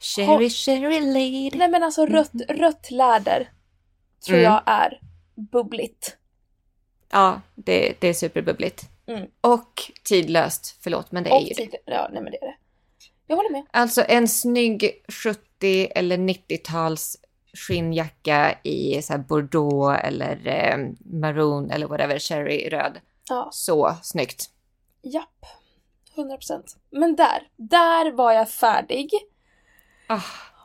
Cherry, 0.00 0.50
cherry 0.50 1.00
lady. 1.00 1.50
Nej 1.58 1.68
men 1.68 1.82
alltså 1.82 2.06
rött, 2.06 2.30
rött 2.48 2.90
läder 2.90 3.50
tror 4.26 4.38
Mm. 4.38 4.52
jag 4.52 4.62
är 4.66 5.00
bubbligt. 5.34 6.16
Ja, 7.12 7.40
det, 7.54 7.94
det 8.00 8.08
är 8.08 8.14
superbubbligt. 8.14 8.82
Mm. 9.06 9.26
Och 9.40 9.82
tidlöst, 10.04 10.78
förlåt 10.80 11.12
men 11.12 11.24
det 11.24 11.30
är 11.30 11.34
Och 11.34 11.42
ju 11.42 11.48
det. 11.48 11.54
tid. 11.54 11.74
Ja, 11.86 12.08
nej 12.12 12.22
men 12.22 12.32
det 12.32 12.38
är 12.42 12.46
det. 12.46 12.54
Jag 13.26 13.36
håller 13.36 13.50
med. 13.50 13.66
Alltså 13.70 14.04
en 14.08 14.28
snygg 14.28 15.04
70 15.08 15.88
eller 15.94 16.16
90-tals 16.16 17.16
skinnjacka 17.54 18.54
i 18.62 19.02
så 19.02 19.18
bordeaux 19.18 20.00
eller 20.04 20.46
eh, 20.46 20.78
maroon 21.20 21.70
eller 21.70 21.86
whatever, 21.86 22.18
cherry-röd. 22.18 23.00
Ja, 23.28 23.48
Så 23.52 23.94
snyggt. 24.02 24.50
japp. 25.02 25.46
100%. 26.16 26.62
Men 26.90 27.16
där, 27.16 27.48
där 27.56 28.12
var 28.12 28.32
jag 28.32 28.50
färdig. 28.50 29.10
Ah, 30.06 30.20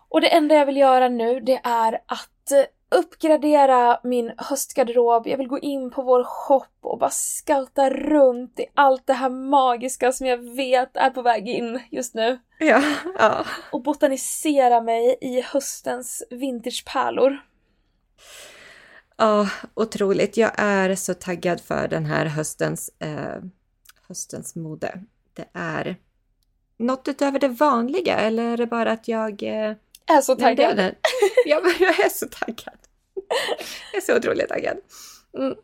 Och 0.10 0.22
det 0.22 0.28
enda 0.36 0.56
jag 0.56 0.66
vill 0.66 0.78
göra 0.78 1.10
nu 1.10 1.40
det 1.40 1.62
är 1.64 1.94
att 2.06 2.52
eh, 2.52 2.64
uppgradera 2.92 4.00
min 4.04 4.32
höstgarderob. 4.38 5.28
Jag 5.28 5.38
vill 5.38 5.48
gå 5.48 5.60
in 5.60 5.92
på 5.92 6.02
vår 6.02 6.24
shop 6.24 6.66
och 6.82 7.00
bara 7.00 7.10
scouta 7.10 7.90
runt 7.90 8.60
i 8.60 8.66
allt 8.74 9.08
det 9.08 9.14
här 9.14 9.30
magiska 9.30 10.12
som 10.12 10.28
jag 10.28 10.56
vet 10.56 10.98
är 10.98 11.10
på 11.10 11.22
väg 11.22 11.50
in 11.50 11.80
just 11.92 12.14
nu. 12.16 12.40
ja, 12.60 12.84
ja. 13.20 13.46
Och 13.72 13.84
botanisera 13.84 14.82
mig 14.82 15.18
i 15.22 15.42
höstens 15.42 16.24
vintagepärlor. 16.30 17.38
Ja, 19.18 19.50
otroligt. 19.74 20.38
Jag 20.38 20.52
är 20.56 20.96
så 20.96 21.14
taggad 21.14 21.62
för 21.62 21.88
den 21.88 22.06
här 22.06 22.26
höstens, 22.26 22.90
eh, 23.00 23.44
höstens 24.08 24.56
mode. 24.56 25.04
Det 25.34 25.46
är 25.54 25.96
något 26.78 27.08
utöver 27.08 27.40
det 27.40 27.48
vanliga 27.48 28.18
eller 28.18 28.44
är 28.44 28.58
det 28.58 28.66
bara 28.68 28.92
att 28.92 29.08
jag... 29.08 29.44
Eh, 29.44 29.50
Jag 29.50 29.76
är 30.10 30.22
så 30.22 30.36
nej, 30.36 30.56
det 30.56 30.64
är 30.64 30.68
taggad. 30.68 30.86
det. 30.86 30.96
Ja, 31.46 31.60
men 31.64 31.74
jag 31.80 32.06
är 32.06 32.10
så 32.10 32.28
taggad. 32.28 32.78
Jag 33.92 33.98
är 33.98 34.02
så 34.02 34.18
otroligt 34.18 34.50
taggad. 34.50 34.78
Mm. 35.38 35.56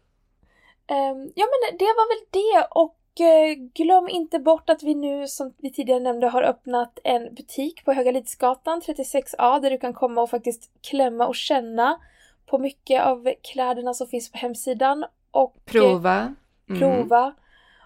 Ehm, 0.88 1.31
ja 1.36 1.45
men 1.45 1.77
det 1.77 1.86
var 1.86 2.08
väl 2.08 2.25
det 2.31 2.67
och 2.71 3.25
eh, 3.25 3.53
glöm 3.73 4.10
inte 4.10 4.39
bort 4.39 4.69
att 4.69 4.84
vi 4.84 4.95
nu 4.95 5.27
som 5.27 5.53
vi 5.58 5.71
tidigare 5.71 5.99
nämnde 5.99 6.27
har 6.27 6.43
öppnat 6.43 6.99
en 7.03 7.36
butik 7.36 7.86
på 7.86 7.93
Höga 7.93 8.12
Lidsgatan 8.12 8.81
36A 8.81 9.62
där 9.62 9.69
du 9.69 9.77
kan 9.77 9.93
komma 9.93 10.21
och 10.21 10.29
faktiskt 10.29 10.71
klämma 10.81 11.27
och 11.27 11.36
känna 11.36 11.99
på 12.45 12.58
mycket 12.58 13.01
av 13.03 13.34
kläderna 13.41 13.93
som 13.93 14.08
finns 14.08 14.31
på 14.31 14.38
hemsidan 14.38 15.05
och 15.31 15.55
eh, 15.65 15.71
Prova. 15.71 16.36
Mm. 16.69 16.79
prova. 16.79 17.34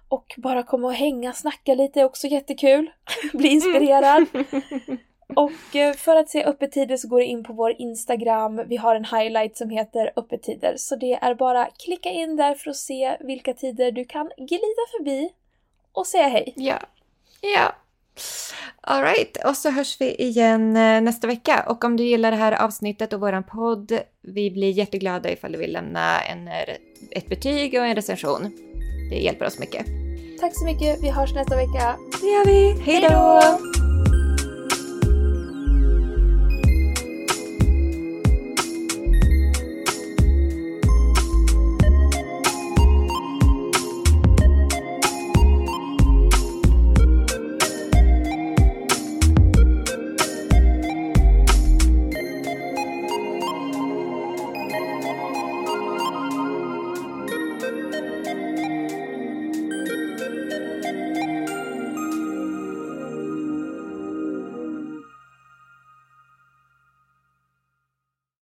Och 0.09 0.35
bara 0.37 0.63
komma 0.63 0.87
och 0.87 0.93
hänga, 0.93 1.33
snacka 1.33 1.75
lite 1.75 1.99
är 2.01 2.03
också 2.03 2.27
jättekul. 2.27 2.91
Bli 3.33 3.49
inspirerad. 3.49 4.25
Och 5.35 5.75
eh, 5.75 5.93
för 5.93 6.15
att 6.15 6.29
se 6.29 6.43
öppettider 6.43 6.97
så 6.97 7.07
går 7.07 7.19
du 7.19 7.25
in 7.25 7.43
på 7.43 7.53
vår 7.53 7.75
Instagram. 7.77 8.61
Vi 8.67 8.77
har 8.77 8.95
en 8.95 9.05
highlight 9.05 9.57
som 9.57 9.69
heter 9.69 10.11
öppettider. 10.15 10.73
Så 10.77 10.95
det 10.95 11.13
är 11.13 11.35
bara 11.35 11.65
att 11.65 11.77
klicka 11.77 12.09
in 12.09 12.35
där 12.35 12.55
för 12.55 12.69
att 12.69 12.75
se 12.75 13.17
vilka 13.19 13.53
tider 13.53 13.91
du 13.91 14.05
kan 14.05 14.29
glida 14.37 14.83
förbi 14.97 15.29
och 15.91 16.07
säga 16.07 16.27
hej. 16.27 16.53
Ja. 16.55 16.79
Ja. 17.41 17.75
Alright, 18.81 19.37
och 19.45 19.55
så 19.55 19.69
hörs 19.69 20.01
vi 20.01 20.15
igen 20.15 20.77
eh, 20.77 21.01
nästa 21.01 21.27
vecka. 21.27 21.65
Och 21.67 21.83
om 21.83 21.97
du 21.97 22.03
gillar 22.03 22.31
det 22.31 22.37
här 22.37 22.63
avsnittet 22.63 23.13
och 23.13 23.19
våran 23.19 23.43
podd, 23.43 23.99
vi 24.21 24.51
blir 24.51 24.69
jätteglada 24.69 25.31
ifall 25.31 25.51
du 25.51 25.57
vill 25.57 25.73
lämna 25.73 26.21
en, 26.21 26.47
eh, 26.47 26.75
ett 27.11 27.27
betyg 27.27 27.73
och 27.73 27.85
en 27.85 27.95
recension. 27.95 28.51
Det 29.09 29.19
hjälper 29.19 29.45
oss 29.45 29.59
mycket. 29.59 29.85
Tack 30.39 30.51
så 30.55 30.65
mycket, 30.65 31.03
vi 31.03 31.09
hörs 31.09 31.33
nästa 31.33 31.55
vecka. 31.55 31.95
Det 32.21 32.27
gör 32.27 32.45
vi. 32.45 32.81
Hej 32.81 33.01
då! 33.01 33.98